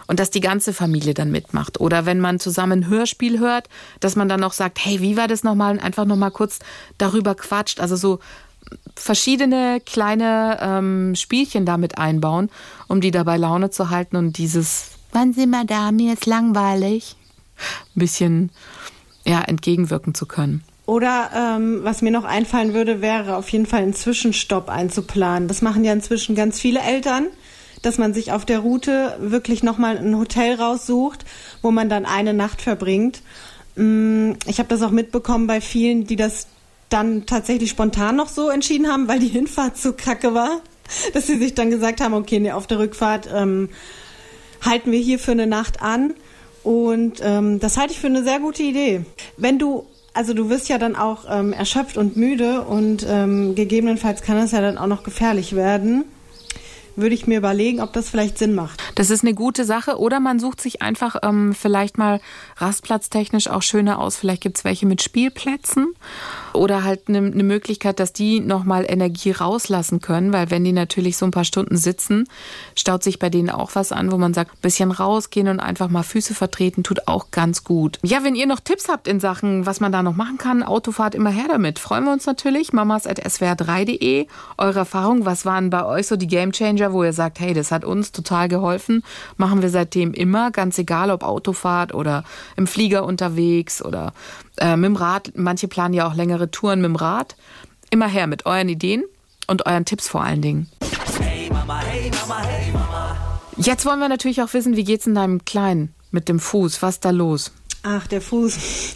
und 0.07 0.19
dass 0.19 0.29
die 0.29 0.41
ganze 0.41 0.73
Familie 0.73 1.13
dann 1.13 1.31
mitmacht 1.31 1.79
oder 1.79 2.05
wenn 2.05 2.19
man 2.19 2.39
zusammen 2.39 2.83
ein 2.83 2.87
Hörspiel 2.87 3.39
hört, 3.39 3.67
dass 3.99 4.15
man 4.15 4.29
dann 4.29 4.39
noch 4.39 4.53
sagt, 4.53 4.83
hey, 4.83 5.01
wie 5.01 5.17
war 5.17 5.27
das 5.27 5.43
noch 5.43 5.55
mal 5.55 5.71
und 5.71 5.83
einfach 5.83 6.05
noch 6.05 6.17
mal 6.17 6.31
kurz 6.31 6.59
darüber 6.97 7.35
quatscht, 7.35 7.79
also 7.79 7.95
so 7.95 8.19
verschiedene 8.95 9.81
kleine 9.85 10.57
ähm, 10.61 11.15
Spielchen 11.15 11.65
damit 11.65 11.97
einbauen, 11.97 12.49
um 12.87 13.01
die 13.01 13.11
dabei 13.11 13.37
Laune 13.37 13.69
zu 13.69 13.89
halten 13.89 14.15
und 14.15 14.37
dieses 14.37 14.91
Wann 15.11 15.33
sind 15.33 15.49
wir 15.49 15.65
da? 15.65 15.91
Mir 15.91 16.13
ist 16.13 16.25
langweilig. 16.25 17.15
Ein 17.95 17.99
bisschen 17.99 18.49
ja, 19.25 19.41
entgegenwirken 19.41 20.15
zu 20.15 20.25
können. 20.25 20.63
Oder 20.85 21.29
ähm, 21.35 21.81
was 21.83 22.01
mir 22.01 22.11
noch 22.11 22.23
einfallen 22.23 22.73
würde, 22.73 23.01
wäre 23.01 23.35
auf 23.37 23.49
jeden 23.49 23.65
Fall 23.65 23.81
einen 23.81 23.93
Zwischenstopp 23.93 24.69
einzuplanen. 24.69 25.47
Das 25.47 25.61
machen 25.61 25.83
ja 25.83 25.93
inzwischen 25.93 26.35
ganz 26.35 26.59
viele 26.59 26.81
Eltern, 26.81 27.27
dass 27.81 27.97
man 27.97 28.13
sich 28.13 28.31
auf 28.31 28.45
der 28.45 28.59
Route 28.59 29.15
wirklich 29.19 29.63
nochmal 29.63 29.97
ein 29.97 30.17
Hotel 30.17 30.55
raussucht, 30.55 31.25
wo 31.61 31.71
man 31.71 31.87
dann 31.87 32.05
eine 32.05 32.33
Nacht 32.33 32.61
verbringt. 32.61 33.21
Mm, 33.75 34.33
ich 34.47 34.59
habe 34.59 34.69
das 34.69 34.81
auch 34.81 34.91
mitbekommen 34.91 35.47
bei 35.47 35.61
vielen, 35.61 36.05
die 36.07 36.15
das 36.15 36.47
dann 36.89 37.25
tatsächlich 37.25 37.69
spontan 37.69 38.15
noch 38.15 38.27
so 38.27 38.49
entschieden 38.49 38.87
haben, 38.87 39.07
weil 39.07 39.19
die 39.19 39.27
Hinfahrt 39.27 39.77
so 39.77 39.93
kacke 39.93 40.33
war, 40.33 40.61
dass 41.13 41.27
sie 41.27 41.37
sich 41.37 41.53
dann 41.53 41.69
gesagt 41.69 42.01
haben, 42.01 42.13
okay, 42.13 42.39
nee, 42.39 42.51
auf 42.51 42.67
der 42.67 42.79
Rückfahrt 42.79 43.29
ähm, 43.33 43.69
halten 44.61 44.91
wir 44.91 44.99
hier 44.99 45.19
für 45.19 45.31
eine 45.31 45.47
Nacht 45.47 45.81
an 45.81 46.13
Und 46.63 47.19
ähm, 47.23 47.59
das 47.59 47.77
halte 47.77 47.93
ich 47.93 47.99
für 47.99 48.07
eine 48.07 48.23
sehr 48.23 48.39
gute 48.39 48.63
Idee. 48.63 49.05
Wenn 49.37 49.57
du 49.57 49.85
also 50.13 50.33
du 50.33 50.49
wirst 50.49 50.69
ja 50.69 50.77
dann 50.77 50.95
auch 50.95 51.25
ähm, 51.29 51.53
erschöpft 51.53 51.97
und 51.97 52.17
müde 52.17 52.61
und 52.61 53.05
ähm, 53.07 53.55
gegebenenfalls 53.55 54.21
kann 54.21 54.37
das 54.37 54.51
ja 54.51 54.61
dann 54.61 54.77
auch 54.77 54.87
noch 54.87 55.03
gefährlich 55.03 55.55
werden 55.55 56.05
würde 56.95 57.15
ich 57.15 57.27
mir 57.27 57.37
überlegen, 57.37 57.81
ob 57.81 57.93
das 57.93 58.09
vielleicht 58.09 58.37
Sinn 58.37 58.53
macht. 58.53 58.81
Das 58.95 59.09
ist 59.09 59.23
eine 59.23 59.33
gute 59.33 59.65
Sache. 59.65 59.97
Oder 59.97 60.19
man 60.19 60.39
sucht 60.39 60.61
sich 60.61 60.81
einfach 60.81 61.15
ähm, 61.23 61.53
vielleicht 61.53 61.97
mal 61.97 62.19
rastplatztechnisch 62.57 63.47
auch 63.47 63.61
schöner 63.61 63.99
aus. 63.99 64.17
Vielleicht 64.17 64.41
gibt 64.41 64.57
es 64.57 64.63
welche 64.63 64.85
mit 64.85 65.01
Spielplätzen 65.01 65.93
oder 66.53 66.83
halt 66.83 67.07
eine 67.07 67.21
ne 67.21 67.43
Möglichkeit, 67.43 67.99
dass 67.99 68.13
die 68.13 68.39
nochmal 68.39 68.85
Energie 68.87 69.31
rauslassen 69.31 70.01
können, 70.01 70.33
weil 70.33 70.51
wenn 70.51 70.63
die 70.63 70.73
natürlich 70.73 71.17
so 71.17 71.25
ein 71.25 71.31
paar 71.31 71.45
Stunden 71.45 71.77
sitzen, 71.77 72.27
staut 72.75 73.03
sich 73.03 73.19
bei 73.19 73.29
denen 73.29 73.49
auch 73.49 73.71
was 73.75 73.91
an, 73.91 74.11
wo 74.11 74.17
man 74.17 74.33
sagt, 74.33 74.51
ein 74.53 74.61
bisschen 74.61 74.91
rausgehen 74.91 75.47
und 75.47 75.59
einfach 75.59 75.89
mal 75.89 76.03
Füße 76.03 76.33
vertreten, 76.33 76.83
tut 76.83 77.07
auch 77.07 77.31
ganz 77.31 77.63
gut. 77.63 77.99
Ja, 78.03 78.23
wenn 78.23 78.35
ihr 78.35 78.47
noch 78.47 78.59
Tipps 78.59 78.89
habt 78.89 79.07
in 79.07 79.19
Sachen, 79.19 79.65
was 79.65 79.79
man 79.79 79.91
da 79.91 80.03
noch 80.03 80.15
machen 80.15 80.37
kann, 80.37 80.63
Autofahrt 80.63 81.15
immer 81.15 81.29
her 81.29 81.45
damit. 81.47 81.79
Freuen 81.79 82.05
wir 82.05 82.13
uns 82.13 82.25
natürlich. 82.25 82.73
mamas.swr3.de. 82.73 84.27
Eure 84.57 84.79
Erfahrung, 84.79 85.25
was 85.25 85.45
waren 85.45 85.69
bei 85.69 85.85
euch 85.85 86.07
so 86.07 86.15
die 86.15 86.27
Gamechanger, 86.27 86.93
wo 86.93 87.03
ihr 87.03 87.13
sagt, 87.13 87.39
hey, 87.39 87.53
das 87.53 87.71
hat 87.71 87.85
uns 87.85 88.11
total 88.11 88.47
geholfen. 88.47 89.03
Machen 89.37 89.61
wir 89.61 89.69
seitdem 89.69 90.13
immer, 90.13 90.51
ganz 90.51 90.77
egal 90.77 91.11
ob 91.11 91.23
Autofahrt 91.23 91.93
oder 91.93 92.23
im 92.55 92.67
Flieger 92.67 93.05
unterwegs 93.05 93.83
oder 93.83 94.13
äh, 94.57 94.75
mit 94.75 94.87
dem 94.87 94.95
Rad. 94.95 95.31
Manche 95.35 95.67
planen 95.67 95.93
ja 95.93 96.07
auch 96.07 96.15
längere 96.15 96.51
Touren 96.51 96.81
mit 96.81 96.89
dem 96.89 96.95
Rad. 96.95 97.35
Immer 97.89 98.07
her 98.07 98.27
mit 98.27 98.45
euren 98.45 98.69
Ideen 98.69 99.03
und 99.47 99.65
euren 99.65 99.85
Tipps 99.85 100.07
vor 100.07 100.23
allen 100.23 100.41
Dingen. 100.41 100.69
Hey 101.19 101.49
Mama, 101.51 101.81
hey 101.81 102.11
Mama, 102.11 102.41
hey 102.41 102.71
Mama. 102.71 103.17
Jetzt 103.57 103.85
wollen 103.85 103.99
wir 103.99 104.09
natürlich 104.09 104.41
auch 104.41 104.53
wissen, 104.53 104.75
wie 104.75 104.83
geht's 104.83 105.07
in 105.07 105.15
deinem 105.15 105.45
Kleinen 105.45 105.93
mit 106.11 106.29
dem 106.29 106.39
Fuß? 106.39 106.81
Was 106.81 106.95
ist 106.95 107.05
da 107.05 107.11
los? 107.11 107.51
Ach, 107.83 108.07
der 108.07 108.21
Fuß. 108.21 108.57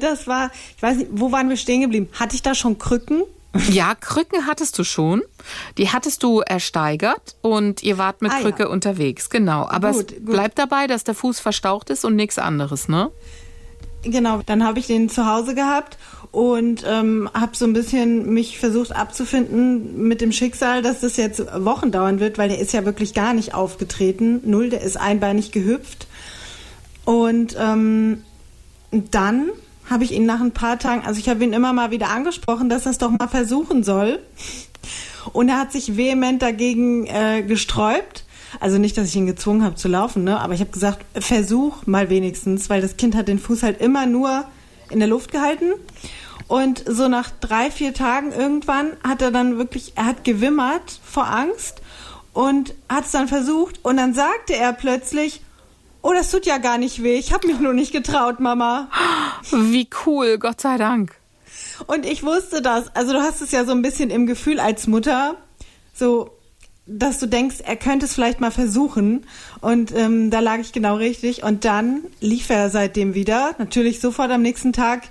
Das 0.00 0.26
war, 0.26 0.50
ich 0.76 0.82
weiß 0.82 0.96
nicht, 0.96 1.10
wo 1.12 1.32
waren 1.32 1.48
wir 1.48 1.56
stehen 1.56 1.80
geblieben? 1.80 2.08
Hatte 2.12 2.34
ich 2.34 2.42
da 2.42 2.54
schon 2.54 2.78
Krücken? 2.78 3.24
Ja, 3.68 3.94
Krücken 3.94 4.46
hattest 4.46 4.78
du 4.78 4.84
schon. 4.84 5.22
Die 5.76 5.90
hattest 5.90 6.22
du 6.22 6.40
ersteigert 6.40 7.36
und 7.42 7.82
ihr 7.82 7.98
wart 7.98 8.22
mit 8.22 8.32
ah, 8.32 8.40
Krücke 8.40 8.64
ja. 8.64 8.68
unterwegs, 8.68 9.28
genau. 9.28 9.66
Aber 9.68 9.92
gut, 9.92 10.12
es 10.12 10.24
bleibt 10.24 10.58
dabei, 10.58 10.86
dass 10.86 11.04
der 11.04 11.14
Fuß 11.14 11.40
verstaucht 11.40 11.90
ist 11.90 12.04
und 12.04 12.16
nichts 12.16 12.38
anderes, 12.38 12.88
ne? 12.88 13.10
Genau, 14.02 14.40
dann 14.46 14.64
habe 14.64 14.78
ich 14.78 14.86
den 14.86 15.08
zu 15.08 15.26
Hause 15.26 15.54
gehabt 15.54 15.98
und 16.32 16.84
ähm, 16.86 17.28
habe 17.34 17.56
so 17.56 17.64
ein 17.64 17.72
bisschen 17.72 18.32
mich 18.32 18.58
versucht 18.58 18.94
abzufinden 18.94 20.08
mit 20.08 20.20
dem 20.20 20.32
Schicksal, 20.32 20.80
dass 20.80 21.00
das 21.00 21.16
jetzt 21.16 21.44
Wochen 21.64 21.90
dauern 21.90 22.20
wird, 22.20 22.38
weil 22.38 22.48
der 22.48 22.60
ist 22.60 22.72
ja 22.72 22.84
wirklich 22.84 23.14
gar 23.14 23.34
nicht 23.34 23.54
aufgetreten. 23.54 24.40
Null, 24.44 24.70
der 24.70 24.80
ist 24.80 24.96
einbeinig 24.96 25.52
gehüpft. 25.52 26.06
Und 27.04 27.56
ähm, 27.58 28.22
dann 28.90 29.50
habe 29.88 30.04
ich 30.04 30.12
ihn 30.12 30.24
nach 30.24 30.40
ein 30.40 30.52
paar 30.52 30.78
Tagen, 30.78 31.04
also 31.04 31.18
ich 31.18 31.28
habe 31.28 31.42
ihn 31.42 31.52
immer 31.52 31.72
mal 31.72 31.90
wieder 31.90 32.10
angesprochen, 32.10 32.68
dass 32.68 32.86
er 32.86 32.92
es 32.92 32.98
doch 32.98 33.10
mal 33.10 33.28
versuchen 33.28 33.82
soll. 33.82 34.20
Und 35.32 35.48
er 35.48 35.58
hat 35.58 35.72
sich 35.72 35.96
vehement 35.96 36.40
dagegen 36.40 37.06
äh, 37.06 37.42
gesträubt. 37.42 38.24
Also 38.58 38.78
nicht, 38.78 38.96
dass 38.96 39.08
ich 39.08 39.16
ihn 39.16 39.26
gezwungen 39.26 39.62
habe 39.62 39.76
zu 39.76 39.88
laufen, 39.88 40.24
ne? 40.24 40.40
aber 40.40 40.54
ich 40.54 40.60
habe 40.60 40.70
gesagt, 40.70 41.04
versuch 41.14 41.86
mal 41.86 42.10
wenigstens, 42.10 42.68
weil 42.68 42.80
das 42.80 42.96
Kind 42.96 43.14
hat 43.14 43.28
den 43.28 43.38
Fuß 43.38 43.62
halt 43.62 43.80
immer 43.80 44.06
nur 44.06 44.44
in 44.90 44.98
der 44.98 45.08
Luft 45.08 45.30
gehalten. 45.30 45.72
Und 46.48 46.82
so 46.84 47.06
nach 47.06 47.30
drei, 47.40 47.70
vier 47.70 47.94
Tagen 47.94 48.32
irgendwann 48.32 48.92
hat 49.06 49.22
er 49.22 49.30
dann 49.30 49.56
wirklich, 49.56 49.92
er 49.94 50.06
hat 50.06 50.24
gewimmert 50.24 51.00
vor 51.04 51.28
Angst 51.28 51.80
und 52.32 52.74
hat 52.88 53.04
es 53.04 53.12
dann 53.12 53.28
versucht 53.28 53.84
und 53.84 53.96
dann 53.96 54.14
sagte 54.14 54.56
er 54.56 54.72
plötzlich, 54.72 55.42
oh, 56.02 56.12
das 56.12 56.30
tut 56.30 56.46
ja 56.46 56.58
gar 56.58 56.78
nicht 56.78 57.04
weh, 57.04 57.18
ich 57.18 57.32
habe 57.32 57.46
mich 57.46 57.60
nur 57.60 57.72
nicht 57.72 57.92
getraut, 57.92 58.40
Mama. 58.40 58.88
Wie 59.52 59.88
cool, 60.06 60.38
Gott 60.38 60.60
sei 60.60 60.76
Dank. 60.76 61.14
Und 61.86 62.04
ich 62.04 62.22
wusste 62.22 62.62
das, 62.62 62.94
also 62.94 63.12
du 63.12 63.20
hast 63.20 63.40
es 63.42 63.52
ja 63.52 63.64
so 63.64 63.72
ein 63.72 63.82
bisschen 63.82 64.10
im 64.10 64.26
Gefühl 64.26 64.60
als 64.60 64.86
Mutter, 64.86 65.36
so 65.94 66.30
dass 66.92 67.18
du 67.18 67.26
denkst, 67.26 67.56
er 67.64 67.76
könnte 67.76 68.06
es 68.06 68.14
vielleicht 68.14 68.40
mal 68.40 68.50
versuchen. 68.50 69.24
Und 69.60 69.94
ähm, 69.94 70.30
da 70.30 70.40
lag 70.40 70.58
ich 70.58 70.72
genau 70.72 70.96
richtig. 70.96 71.42
Und 71.44 71.64
dann 71.64 72.02
lief 72.20 72.50
er 72.50 72.68
seitdem 72.70 73.14
wieder. 73.14 73.54
Natürlich 73.58 74.00
sofort 74.00 74.30
am 74.30 74.42
nächsten 74.42 74.72
Tag. 74.72 75.02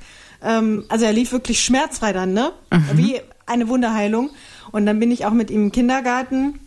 Ähm, 0.43 0.85
also 0.89 1.05
er 1.05 1.13
lief 1.13 1.31
wirklich 1.31 1.63
schmerzfrei 1.63 2.11
dann, 2.11 2.33
ne? 2.33 2.51
Mhm. 2.71 2.97
Wie 2.97 3.21
eine 3.45 3.67
Wunderheilung. 3.69 4.29
Und 4.71 4.85
dann 4.85 4.99
bin 4.99 5.11
ich 5.11 5.25
auch 5.25 5.31
mit 5.31 5.49
ihm 5.49 5.63
im 5.63 5.71
Kindergarten. 5.71 6.59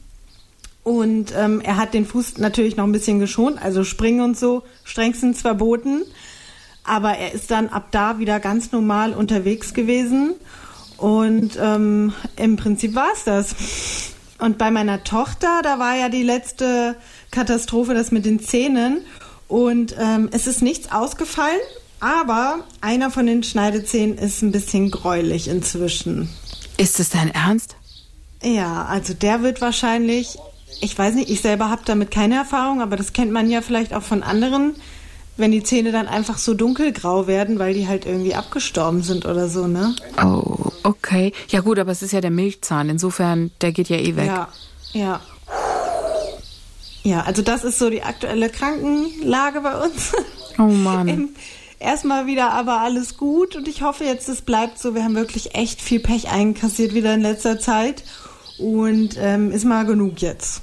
Und 0.82 1.32
ähm, 1.36 1.60
er 1.60 1.76
hat 1.76 1.94
den 1.94 2.06
Fuß 2.06 2.38
natürlich 2.38 2.76
noch 2.76 2.84
ein 2.84 2.92
bisschen 2.92 3.20
geschont, 3.20 3.62
also 3.62 3.84
springen 3.84 4.20
und 4.20 4.36
so 4.36 4.64
strengstens 4.82 5.42
verboten. 5.42 6.02
Aber 6.84 7.12
er 7.12 7.32
ist 7.32 7.50
dann 7.50 7.68
ab 7.68 7.88
da 7.92 8.18
wieder 8.18 8.40
ganz 8.40 8.72
normal 8.72 9.12
unterwegs 9.12 9.74
gewesen. 9.74 10.34
Und 10.96 11.58
ähm, 11.60 12.12
im 12.36 12.56
Prinzip 12.56 12.94
war 12.94 13.10
es 13.12 13.24
das. 13.24 13.54
Und 14.42 14.58
bei 14.58 14.72
meiner 14.72 15.04
Tochter, 15.04 15.60
da 15.62 15.78
war 15.78 15.94
ja 15.94 16.08
die 16.08 16.24
letzte 16.24 16.96
Katastrophe, 17.30 17.94
das 17.94 18.10
mit 18.10 18.26
den 18.26 18.40
Zähnen. 18.40 19.02
Und 19.46 19.94
ähm, 20.00 20.30
es 20.32 20.48
ist 20.48 20.62
nichts 20.62 20.90
ausgefallen, 20.90 21.60
aber 22.00 22.64
einer 22.80 23.12
von 23.12 23.26
den 23.26 23.44
Schneidezähnen 23.44 24.18
ist 24.18 24.42
ein 24.42 24.50
bisschen 24.50 24.90
gräulich 24.90 25.46
inzwischen. 25.46 26.28
Ist 26.76 26.98
es 26.98 27.10
dein 27.10 27.30
Ernst? 27.30 27.76
Ja, 28.42 28.84
also 28.86 29.14
der 29.14 29.44
wird 29.44 29.60
wahrscheinlich, 29.60 30.38
ich 30.80 30.98
weiß 30.98 31.14
nicht, 31.14 31.30
ich 31.30 31.40
selber 31.40 31.70
habe 31.70 31.82
damit 31.84 32.10
keine 32.10 32.34
Erfahrung, 32.34 32.82
aber 32.82 32.96
das 32.96 33.12
kennt 33.12 33.30
man 33.30 33.48
ja 33.48 33.60
vielleicht 33.62 33.94
auch 33.94 34.02
von 34.02 34.24
anderen 34.24 34.74
wenn 35.36 35.50
die 35.50 35.62
Zähne 35.62 35.92
dann 35.92 36.08
einfach 36.08 36.38
so 36.38 36.54
dunkelgrau 36.54 37.26
werden, 37.26 37.58
weil 37.58 37.74
die 37.74 37.88
halt 37.88 38.04
irgendwie 38.04 38.34
abgestorben 38.34 39.02
sind 39.02 39.24
oder 39.24 39.48
so, 39.48 39.66
ne? 39.66 39.94
Oh, 40.22 40.61
okay. 40.82 41.32
Ja 41.48 41.60
gut, 41.60 41.78
aber 41.78 41.92
es 41.92 42.02
ist 42.02 42.12
ja 42.12 42.20
der 42.20 42.30
Milchzahn. 42.30 42.88
Insofern, 42.88 43.50
der 43.60 43.72
geht 43.72 43.88
ja 43.88 43.96
eh 43.96 44.16
weg. 44.16 44.26
Ja, 44.26 44.48
ja. 44.92 45.20
Ja, 47.04 47.22
also 47.22 47.42
das 47.42 47.64
ist 47.64 47.78
so 47.78 47.90
die 47.90 48.02
aktuelle 48.02 48.48
Krankenlage 48.48 49.60
bei 49.60 49.76
uns. 49.76 50.12
Oh 50.58 50.64
Mann. 50.64 51.30
Erstmal 51.78 52.26
wieder 52.26 52.52
aber 52.52 52.82
alles 52.82 53.16
gut 53.16 53.56
und 53.56 53.66
ich 53.66 53.80
hoffe 53.80 54.04
jetzt, 54.04 54.28
es 54.28 54.42
bleibt 54.42 54.78
so. 54.78 54.94
Wir 54.94 55.02
haben 55.02 55.14
wirklich 55.14 55.54
echt 55.54 55.80
viel 55.80 55.98
Pech 55.98 56.28
einkassiert 56.28 56.92
wieder 56.92 57.14
in 57.14 57.22
letzter 57.22 57.58
Zeit 57.58 58.04
und 58.58 59.16
ähm, 59.18 59.50
ist 59.50 59.64
mal 59.64 59.86
genug 59.86 60.20
jetzt. 60.20 60.60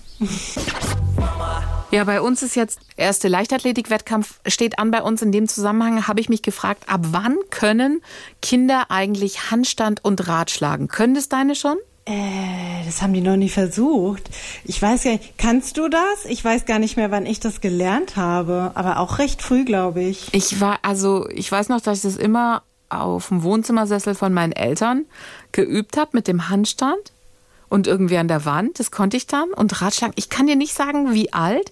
Ja, 1.91 2.03
bei 2.03 2.21
uns 2.21 2.43
ist 2.43 2.55
jetzt 2.55 2.81
erste 2.97 3.27
Leichtathletik-Wettkampf 3.27 4.39
steht 4.45 4.77
an. 4.77 4.91
Bei 4.91 5.01
uns 5.01 5.23
in 5.23 5.31
dem 5.31 5.47
Zusammenhang 5.47 6.07
habe 6.07 6.19
ich 6.19 6.29
mich 6.29 6.43
gefragt, 6.43 6.83
ab 6.87 7.01
wann 7.09 7.37
können 7.49 8.01
Kinder 8.43 8.91
eigentlich 8.91 9.49
Handstand 9.49 10.05
und 10.05 10.27
Rad 10.27 10.51
schlagen? 10.51 10.87
Können 10.87 11.15
das 11.15 11.29
deine 11.29 11.55
schon? 11.55 11.77
Äh, 12.05 12.85
das 12.85 13.01
haben 13.01 13.13
die 13.13 13.21
noch 13.21 13.37
nie 13.37 13.49
versucht. 13.49 14.29
Ich 14.65 14.79
weiß 14.79 15.03
gar 15.03 15.11
nicht, 15.13 15.39
kannst 15.39 15.77
du 15.77 15.89
das? 15.89 16.25
Ich 16.27 16.45
weiß 16.45 16.65
gar 16.65 16.77
nicht 16.77 16.95
mehr, 16.95 17.09
wann 17.09 17.25
ich 17.25 17.39
das 17.39 17.59
gelernt 17.59 18.15
habe, 18.15 18.71
aber 18.75 18.99
auch 18.99 19.17
recht 19.17 19.41
früh, 19.41 19.65
glaube 19.65 20.03
ich. 20.03 20.27
Ich 20.31 20.61
war, 20.61 20.77
also 20.83 21.27
ich 21.29 21.51
weiß 21.51 21.69
noch, 21.69 21.81
dass 21.81 21.97
ich 21.97 22.03
das 22.03 22.17
immer 22.17 22.61
auf 22.89 23.29
dem 23.29 23.41
Wohnzimmersessel 23.41 24.13
von 24.13 24.31
meinen 24.31 24.53
Eltern 24.53 25.05
geübt 25.51 25.97
habe 25.97 26.11
mit 26.13 26.27
dem 26.27 26.49
Handstand 26.49 27.11
und 27.69 27.87
irgendwie 27.87 28.17
an 28.17 28.27
der 28.27 28.45
Wand. 28.45 28.79
Das 28.79 28.91
konnte 28.91 29.17
ich 29.17 29.27
dann. 29.27 29.49
Und 29.49 29.81
Ratschlagen, 29.81 30.13
ich 30.17 30.29
kann 30.29 30.47
dir 30.47 30.55
nicht 30.55 30.73
sagen, 30.73 31.13
wie 31.13 31.31
alt. 31.33 31.71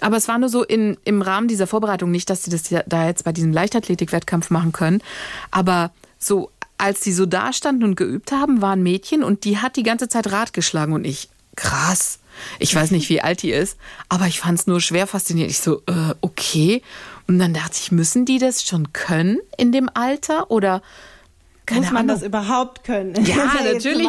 Aber 0.00 0.16
es 0.16 0.28
war 0.28 0.38
nur 0.38 0.48
so 0.48 0.64
in, 0.64 0.96
im 1.04 1.22
Rahmen 1.22 1.48
dieser 1.48 1.66
Vorbereitung 1.66 2.10
nicht, 2.10 2.28
dass 2.28 2.42
sie 2.42 2.50
das 2.50 2.64
da 2.86 3.06
jetzt 3.06 3.24
bei 3.24 3.32
diesem 3.32 3.52
Leichtathletik-Wettkampf 3.52 4.50
machen 4.50 4.72
können. 4.72 5.02
Aber 5.50 5.92
so, 6.18 6.50
als 6.76 7.00
die 7.00 7.12
so 7.12 7.26
da 7.26 7.52
standen 7.52 7.84
und 7.84 7.96
geübt 7.96 8.32
haben, 8.32 8.60
waren 8.60 8.82
Mädchen 8.82 9.22
und 9.22 9.44
die 9.44 9.58
hat 9.58 9.76
die 9.76 9.84
ganze 9.84 10.08
Zeit 10.08 10.32
Rad 10.32 10.52
geschlagen 10.52 10.92
und 10.92 11.04
ich, 11.04 11.28
krass. 11.56 12.18
Ich 12.58 12.74
weiß 12.74 12.90
nicht, 12.92 13.08
wie 13.10 13.20
alt 13.20 13.42
die 13.42 13.52
ist, 13.52 13.76
aber 14.08 14.26
ich 14.26 14.40
fand 14.40 14.58
es 14.58 14.66
nur 14.66 14.80
schwer 14.80 15.06
faszinierend. 15.06 15.52
Ich 15.52 15.60
so, 15.60 15.82
äh, 15.86 16.14
okay. 16.22 16.82
Und 17.28 17.38
dann 17.38 17.54
dachte 17.54 17.76
ich, 17.80 17.92
müssen 17.92 18.24
die 18.24 18.38
das 18.38 18.64
schon 18.64 18.92
können 18.92 19.38
in 19.58 19.70
dem 19.70 19.88
Alter? 19.92 20.50
Oder 20.50 20.82
keine 21.66 21.82
Muss 21.82 21.90
man 21.90 22.02
Ahnung. 22.08 22.16
das 22.16 22.26
überhaupt 22.26 22.84
können? 22.84 23.14
Ja, 23.24 23.52
natürlich. 23.72 24.08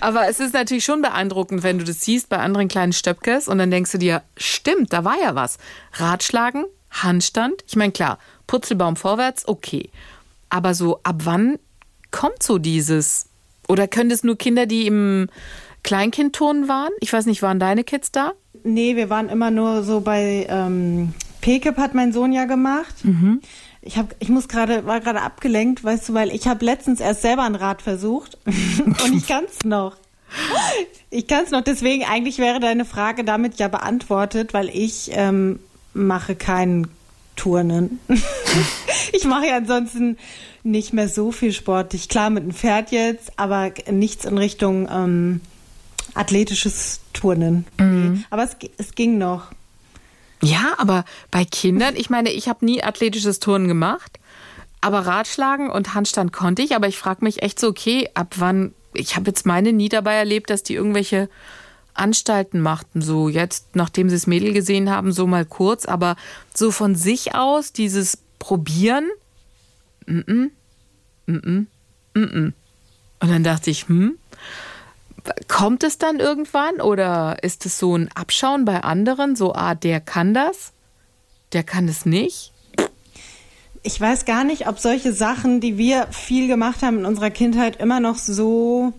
Aber 0.00 0.28
es 0.28 0.40
ist 0.40 0.52
natürlich 0.52 0.84
schon 0.84 1.00
beeindruckend, 1.02 1.62
wenn 1.62 1.78
du 1.78 1.84
das 1.84 2.00
siehst 2.00 2.28
bei 2.28 2.38
anderen 2.38 2.68
kleinen 2.68 2.92
Stöpkes 2.92 3.48
und 3.48 3.58
dann 3.58 3.70
denkst 3.70 3.92
du 3.92 3.98
dir, 3.98 4.22
stimmt, 4.36 4.92
da 4.92 5.04
war 5.04 5.16
ja 5.20 5.34
was. 5.34 5.58
Ratschlagen, 5.92 6.64
Handstand. 6.90 7.62
Ich 7.68 7.76
meine, 7.76 7.92
klar, 7.92 8.18
Putzelbaum 8.46 8.96
vorwärts, 8.96 9.46
okay. 9.46 9.90
Aber 10.48 10.74
so, 10.74 11.00
ab 11.02 11.16
wann 11.24 11.58
kommt 12.10 12.42
so 12.42 12.58
dieses? 12.58 13.26
Oder 13.68 13.88
können 13.88 14.10
das 14.10 14.24
nur 14.24 14.36
Kinder, 14.36 14.66
die 14.66 14.86
im 14.86 15.28
Kleinkindturnen 15.82 16.68
waren? 16.68 16.92
Ich 17.00 17.12
weiß 17.12 17.26
nicht, 17.26 17.42
waren 17.42 17.60
deine 17.60 17.84
Kids 17.84 18.10
da? 18.10 18.32
Nee, 18.64 18.96
wir 18.96 19.10
waren 19.10 19.28
immer 19.28 19.50
nur 19.50 19.82
so 19.84 20.00
bei 20.00 20.46
ähm, 20.48 21.14
PKIP 21.40 21.76
hat 21.76 21.94
mein 21.94 22.12
Sohn 22.12 22.32
ja 22.32 22.44
gemacht. 22.44 23.04
Mhm. 23.04 23.40
Ich 23.86 23.96
habe, 23.96 24.08
ich 24.18 24.28
muss 24.28 24.48
gerade, 24.48 24.84
war 24.84 25.00
gerade 25.00 25.22
abgelenkt, 25.22 25.84
weißt 25.84 26.08
du, 26.08 26.14
weil 26.14 26.34
ich 26.34 26.48
habe 26.48 26.64
letztens 26.64 27.00
erst 27.00 27.22
selber 27.22 27.44
ein 27.44 27.54
Rad 27.54 27.82
versucht 27.82 28.36
und 28.46 29.14
ich 29.14 29.26
kann 29.26 29.44
es 29.44 29.64
noch. 29.64 29.96
Ich 31.10 31.28
kann 31.28 31.44
es 31.44 31.50
noch. 31.52 31.62
Deswegen 31.62 32.04
eigentlich 32.04 32.38
wäre 32.38 32.58
deine 32.58 32.84
Frage 32.84 33.24
damit 33.24 33.58
ja 33.58 33.68
beantwortet, 33.68 34.52
weil 34.52 34.68
ich 34.68 35.10
ähm, 35.12 35.60
mache 35.94 36.34
keinen 36.34 36.88
Turnen. 37.36 38.00
ich 39.12 39.24
mache 39.24 39.46
ja 39.46 39.56
ansonsten 39.58 40.16
nicht 40.64 40.92
mehr 40.92 41.08
so 41.08 41.30
viel 41.30 41.52
sportlich. 41.52 42.08
Klar 42.08 42.30
mit 42.30 42.42
dem 42.42 42.52
Pferd 42.52 42.90
jetzt, 42.90 43.38
aber 43.38 43.72
nichts 43.90 44.24
in 44.24 44.36
Richtung 44.36 44.88
ähm, 44.90 45.40
athletisches 46.14 47.00
Turnen. 47.12 47.66
Mhm. 47.78 48.24
Aber 48.30 48.42
es, 48.42 48.56
es 48.78 48.94
ging 48.94 49.18
noch. 49.18 49.52
Ja, 50.42 50.74
aber 50.78 51.04
bei 51.30 51.44
Kindern, 51.44 51.96
ich 51.96 52.10
meine, 52.10 52.30
ich 52.30 52.48
habe 52.48 52.64
nie 52.64 52.82
athletisches 52.82 53.38
Turnen 53.38 53.68
gemacht, 53.68 54.18
aber 54.80 55.00
Ratschlagen 55.00 55.70
und 55.70 55.94
Handstand 55.94 56.32
konnte 56.32 56.62
ich. 56.62 56.74
Aber 56.74 56.88
ich 56.88 56.98
frage 56.98 57.24
mich 57.24 57.42
echt 57.42 57.58
so, 57.58 57.68
okay, 57.68 58.08
ab 58.14 58.34
wann? 58.36 58.74
Ich 58.92 59.16
habe 59.16 59.26
jetzt 59.26 59.46
meine 59.46 59.72
nie 59.72 59.88
dabei 59.88 60.14
erlebt, 60.14 60.50
dass 60.50 60.62
die 60.62 60.74
irgendwelche 60.74 61.28
Anstalten 61.94 62.60
machten, 62.60 63.00
so 63.00 63.28
jetzt, 63.28 63.74
nachdem 63.74 64.08
sie 64.10 64.16
das 64.16 64.26
Mädel 64.26 64.52
gesehen 64.52 64.90
haben, 64.90 65.12
so 65.12 65.26
mal 65.26 65.44
kurz, 65.44 65.86
aber 65.86 66.16
so 66.54 66.70
von 66.70 66.94
sich 66.94 67.34
aus, 67.34 67.72
dieses 67.72 68.18
Probieren, 68.38 69.06
mm 70.06 70.18
-mm, 70.18 70.50
mm 71.26 71.36
-mm, 71.36 72.52
und 73.20 73.30
dann 73.30 73.44
dachte 73.44 73.70
ich, 73.70 73.88
hm, 73.88 74.18
kommt 75.48 75.82
es 75.84 75.98
dann 75.98 76.20
irgendwann 76.20 76.80
oder 76.80 77.42
ist 77.42 77.66
es 77.66 77.78
so 77.78 77.96
ein 77.96 78.10
Abschauen 78.14 78.64
bei 78.64 78.82
anderen, 78.82 79.36
so, 79.36 79.54
ah, 79.54 79.74
der 79.74 80.00
kann 80.00 80.34
das, 80.34 80.72
der 81.52 81.62
kann 81.62 81.88
es 81.88 82.06
nicht? 82.06 82.52
Ich 83.82 84.00
weiß 84.00 84.24
gar 84.24 84.42
nicht, 84.44 84.66
ob 84.66 84.80
solche 84.80 85.12
Sachen, 85.12 85.60
die 85.60 85.78
wir 85.78 86.08
viel 86.10 86.48
gemacht 86.48 86.82
haben 86.82 86.98
in 86.98 87.06
unserer 87.06 87.30
Kindheit, 87.30 87.76
immer 87.76 88.00
noch 88.00 88.16
so 88.16 88.92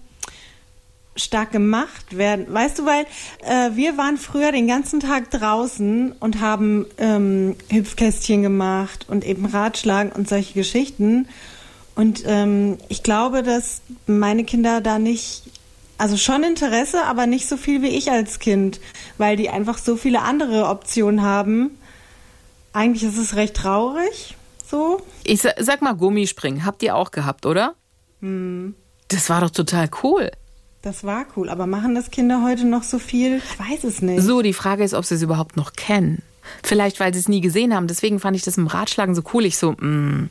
stark 1.18 1.52
gemacht 1.52 2.18
werden. 2.18 2.46
Weißt 2.48 2.80
du, 2.80 2.86
weil 2.86 3.06
äh, 3.44 3.76
wir 3.76 3.98
waren 3.98 4.18
früher 4.18 4.52
den 4.52 4.68
ganzen 4.68 5.00
Tag 5.00 5.32
draußen 5.32 6.14
und 6.14 6.40
haben 6.40 6.86
ähm, 6.98 7.56
Hüpfkästchen 7.70 8.44
gemacht 8.44 9.06
und 9.10 9.26
eben 9.26 9.46
Ratschlagen 9.46 10.12
und 10.12 10.30
solche 10.30 10.54
Geschichten. 10.54 11.28
Und 11.96 12.24
ähm, 12.26 12.78
ich 12.90 13.04
glaube, 13.04 13.44
dass 13.44 13.82
meine 14.06 14.44
Kinder 14.44 14.82
da 14.82 15.00
nicht, 15.00 15.44
also 15.98 16.18
schon 16.18 16.44
Interesse, 16.44 17.04
aber 17.06 17.26
nicht 17.26 17.48
so 17.48 17.58
viel 17.58 17.82
wie 17.82 17.88
ich 17.88 18.12
als 18.12 18.40
Kind, 18.40 18.80
weil 19.18 19.36
die 19.36 19.50
einfach 19.50 19.78
so 19.78 19.96
viele 19.96 20.22
andere 20.22 20.68
Optionen 20.68 21.22
haben. 21.22 21.72
Eigentlich 22.74 23.04
ist 23.04 23.18
es 23.18 23.36
recht 23.36 23.56
traurig, 23.56 24.36
so. 24.70 25.02
Ich 25.24 25.42
sag 25.42 25.82
mal 25.82 25.94
Gummispringen, 25.94 26.66
habt 26.66 26.84
ihr 26.84 26.96
auch 26.96 27.12
gehabt, 27.12 27.46
oder? 27.46 27.76
Hm. 28.22 28.76
Das 29.08 29.30
war 29.30 29.42
doch 29.42 29.50
total 29.50 29.90
cool. 30.04 30.32
Das 30.82 31.04
war 31.04 31.26
cool, 31.36 31.50
aber 31.50 31.66
machen 31.66 31.96
das 31.96 32.12
Kinder 32.12 32.44
heute 32.44 32.66
noch 32.66 32.84
so 32.84 33.00
viel? 33.00 33.38
Ich 33.38 33.60
weiß 33.60 33.84
es 33.84 34.02
nicht. 34.02 34.22
So, 34.22 34.42
die 34.42 34.54
Frage 34.54 34.84
ist, 34.84 34.94
ob 34.94 35.06
sie 35.06 35.16
es 35.16 35.22
überhaupt 35.22 35.58
noch 35.58 35.74
kennen. 35.74 36.22
Vielleicht, 36.64 37.00
weil 37.00 37.14
sie 37.14 37.20
es 37.20 37.28
nie 37.28 37.42
gesehen 37.42 37.74
haben. 37.74 37.88
Deswegen 37.88 38.20
fand 38.20 38.38
ich 38.38 38.44
das 38.44 38.58
im 38.58 38.68
Ratschlagen 38.68 39.16
so 39.16 39.22
cool. 39.34 39.46
Ich 39.46 39.58
so, 39.58 39.72
mh, 39.72 39.86
mm, 39.86 40.30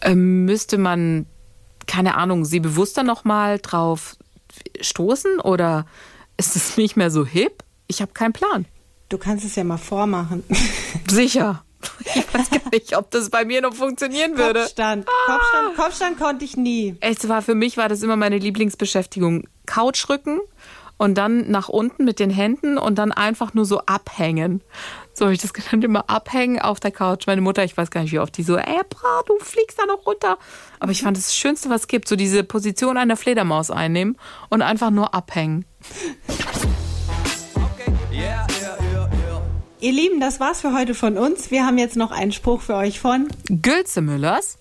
äh, 0.00 0.14
müsste 0.14 0.78
man, 0.78 1.26
keine 1.86 2.16
Ahnung, 2.16 2.44
sie 2.44 2.60
bewusster 2.60 3.02
nochmal 3.02 3.58
drauf 3.58 4.16
stoßen 4.80 5.40
oder 5.40 5.86
ist 6.36 6.56
es 6.56 6.76
nicht 6.76 6.96
mehr 6.96 7.10
so 7.10 7.24
hip? 7.24 7.62
Ich 7.86 8.00
habe 8.00 8.12
keinen 8.12 8.32
Plan. 8.32 8.66
Du 9.08 9.18
kannst 9.18 9.44
es 9.44 9.56
ja 9.56 9.64
mal 9.64 9.78
vormachen. 9.78 10.42
Sicher. 11.10 11.64
Ich 12.00 12.34
weiß 12.34 12.50
gar 12.50 12.70
nicht, 12.72 12.96
ob 12.96 13.10
das 13.10 13.28
bei 13.28 13.44
mir 13.44 13.60
noch 13.60 13.74
funktionieren 13.74 14.38
würde. 14.38 14.60
Kopfstand. 14.60 15.06
Ah. 15.08 15.32
Kopfstand, 15.32 15.76
Kopfstand 15.76 16.18
konnte 16.18 16.44
ich 16.44 16.56
nie. 16.56 16.96
Es 17.00 17.28
war 17.28 17.42
für 17.42 17.54
mich 17.54 17.76
war 17.76 17.88
das 17.88 18.02
immer 18.02 18.16
meine 18.16 18.38
Lieblingsbeschäftigung. 18.38 19.48
Couchrücken 19.66 20.40
und 20.96 21.16
dann 21.16 21.50
nach 21.50 21.68
unten 21.68 22.04
mit 22.04 22.20
den 22.20 22.30
Händen 22.30 22.78
und 22.78 22.96
dann 22.96 23.10
einfach 23.12 23.54
nur 23.54 23.64
so 23.64 23.80
abhängen. 23.80 24.62
So 25.14 25.24
habe 25.24 25.34
ich 25.34 25.40
das 25.40 25.52
genannt, 25.52 25.84
immer 25.84 26.08
abhängen 26.08 26.60
auf 26.60 26.80
der 26.80 26.92
Couch. 26.92 27.26
Meine 27.26 27.40
Mutter, 27.40 27.64
ich 27.64 27.76
weiß 27.76 27.90
gar 27.90 28.02
nicht, 28.02 28.12
wie 28.12 28.20
oft 28.20 28.36
die 28.36 28.44
so, 28.44 28.56
ey, 28.56 28.80
bra, 28.88 29.22
du 29.26 29.36
fliegst 29.40 29.78
da 29.78 29.86
noch 29.86 30.06
runter. 30.06 30.38
Aber 30.82 30.90
ich 30.90 31.02
fand 31.02 31.16
das, 31.16 31.36
Schönste, 31.36 31.70
was 31.70 31.82
es 31.82 31.86
gibt, 31.86 32.08
so 32.08 32.16
diese 32.16 32.42
Position 32.42 32.96
einer 32.96 33.16
Fledermaus 33.16 33.70
einnehmen 33.70 34.18
und 34.48 34.62
einfach 34.62 34.90
nur 34.90 35.14
abhängen. 35.14 35.64
Ihr 39.78 39.92
Lieben, 39.92 40.18
das 40.18 40.40
war's 40.40 40.60
für 40.60 40.72
heute 40.72 40.94
von 40.94 41.16
uns. 41.16 41.52
Wir 41.52 41.64
haben 41.64 41.78
jetzt 41.78 41.94
noch 41.94 42.10
einen 42.10 42.32
Spruch 42.32 42.62
für 42.62 42.74
euch 42.74 42.98
von 42.98 43.28
Gülze 43.48 44.00
Müllers. 44.00 44.58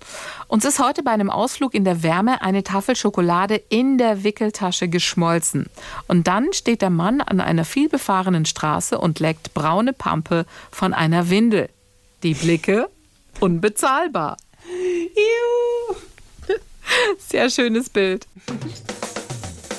Uns 0.47 0.63
ist 0.63 0.77
heute 0.77 1.01
bei 1.01 1.09
einem 1.09 1.31
Ausflug 1.31 1.73
in 1.73 1.85
der 1.85 2.03
Wärme 2.03 2.43
eine 2.43 2.61
Tafel 2.63 2.95
Schokolade 2.95 3.55
in 3.69 3.97
der 3.97 4.23
Wickeltasche 4.23 4.89
geschmolzen. 4.89 5.71
Und 6.07 6.27
dann 6.27 6.53
steht 6.53 6.83
der 6.83 6.91
Mann 6.91 7.21
an 7.21 7.41
einer 7.41 7.65
vielbefahrenen 7.65 8.45
Straße 8.45 8.99
und 8.99 9.19
leckt 9.19 9.55
braune 9.55 9.93
Pampe 9.93 10.45
von 10.69 10.93
einer 10.93 11.31
Windel. 11.31 11.69
Die 12.21 12.35
Blicke 12.35 12.89
unbezahlbar. 13.39 14.37
Juhu. 15.15 16.10
Sehr 17.17 17.49
schönes 17.49 17.89
Bild. 17.89 18.27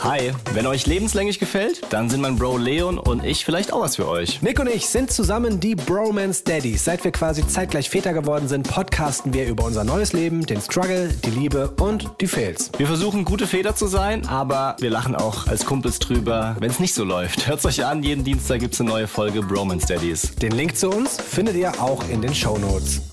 Hi, 0.02 0.32
wenn 0.52 0.66
euch 0.66 0.88
lebenslänglich 0.88 1.38
gefällt, 1.38 1.80
dann 1.90 2.10
sind 2.10 2.22
mein 2.22 2.36
Bro 2.36 2.56
Leon 2.56 2.98
und 2.98 3.24
ich 3.24 3.44
vielleicht 3.44 3.72
auch 3.72 3.82
was 3.82 3.94
für 3.94 4.08
euch. 4.08 4.42
Nick 4.42 4.58
und 4.58 4.68
ich 4.68 4.88
sind 4.88 5.12
zusammen 5.12 5.60
die 5.60 5.76
Bromance 5.76 6.42
Daddies. 6.42 6.84
Seit 6.84 7.04
wir 7.04 7.12
quasi 7.12 7.46
zeitgleich 7.46 7.88
Väter 7.88 8.12
geworden 8.12 8.48
sind, 8.48 8.68
podcasten 8.68 9.32
wir 9.32 9.46
über 9.46 9.64
unser 9.64 9.84
neues 9.84 10.12
Leben, 10.12 10.44
den 10.44 10.60
Struggle, 10.60 11.08
die 11.24 11.30
Liebe 11.30 11.70
und 11.78 12.10
die 12.20 12.26
Fails. 12.26 12.72
Wir 12.78 12.88
versuchen 12.88 13.24
gute 13.24 13.46
Väter 13.46 13.76
zu 13.76 13.86
sein, 13.86 14.26
aber 14.26 14.74
wir 14.80 14.90
lachen 14.90 15.14
auch 15.14 15.46
als 15.46 15.64
Kumpels 15.64 16.00
drüber, 16.00 16.56
wenn 16.58 16.72
es 16.72 16.80
nicht 16.80 16.94
so 16.94 17.04
läuft. 17.04 17.46
Hört's 17.46 17.64
euch 17.64 17.84
an, 17.84 18.02
jeden 18.02 18.24
Dienstag 18.24 18.58
gibt's 18.58 18.80
eine 18.80 18.90
neue 18.90 19.06
Folge 19.06 19.40
Bromance 19.40 19.86
Daddies. 19.86 20.34
Den 20.34 20.50
Link 20.50 20.76
zu 20.76 20.90
uns 20.90 21.16
findet 21.16 21.54
ihr 21.54 21.80
auch 21.80 22.02
in 22.08 22.20
den 22.22 22.34
Show 22.34 22.58
Notes. 22.58 23.11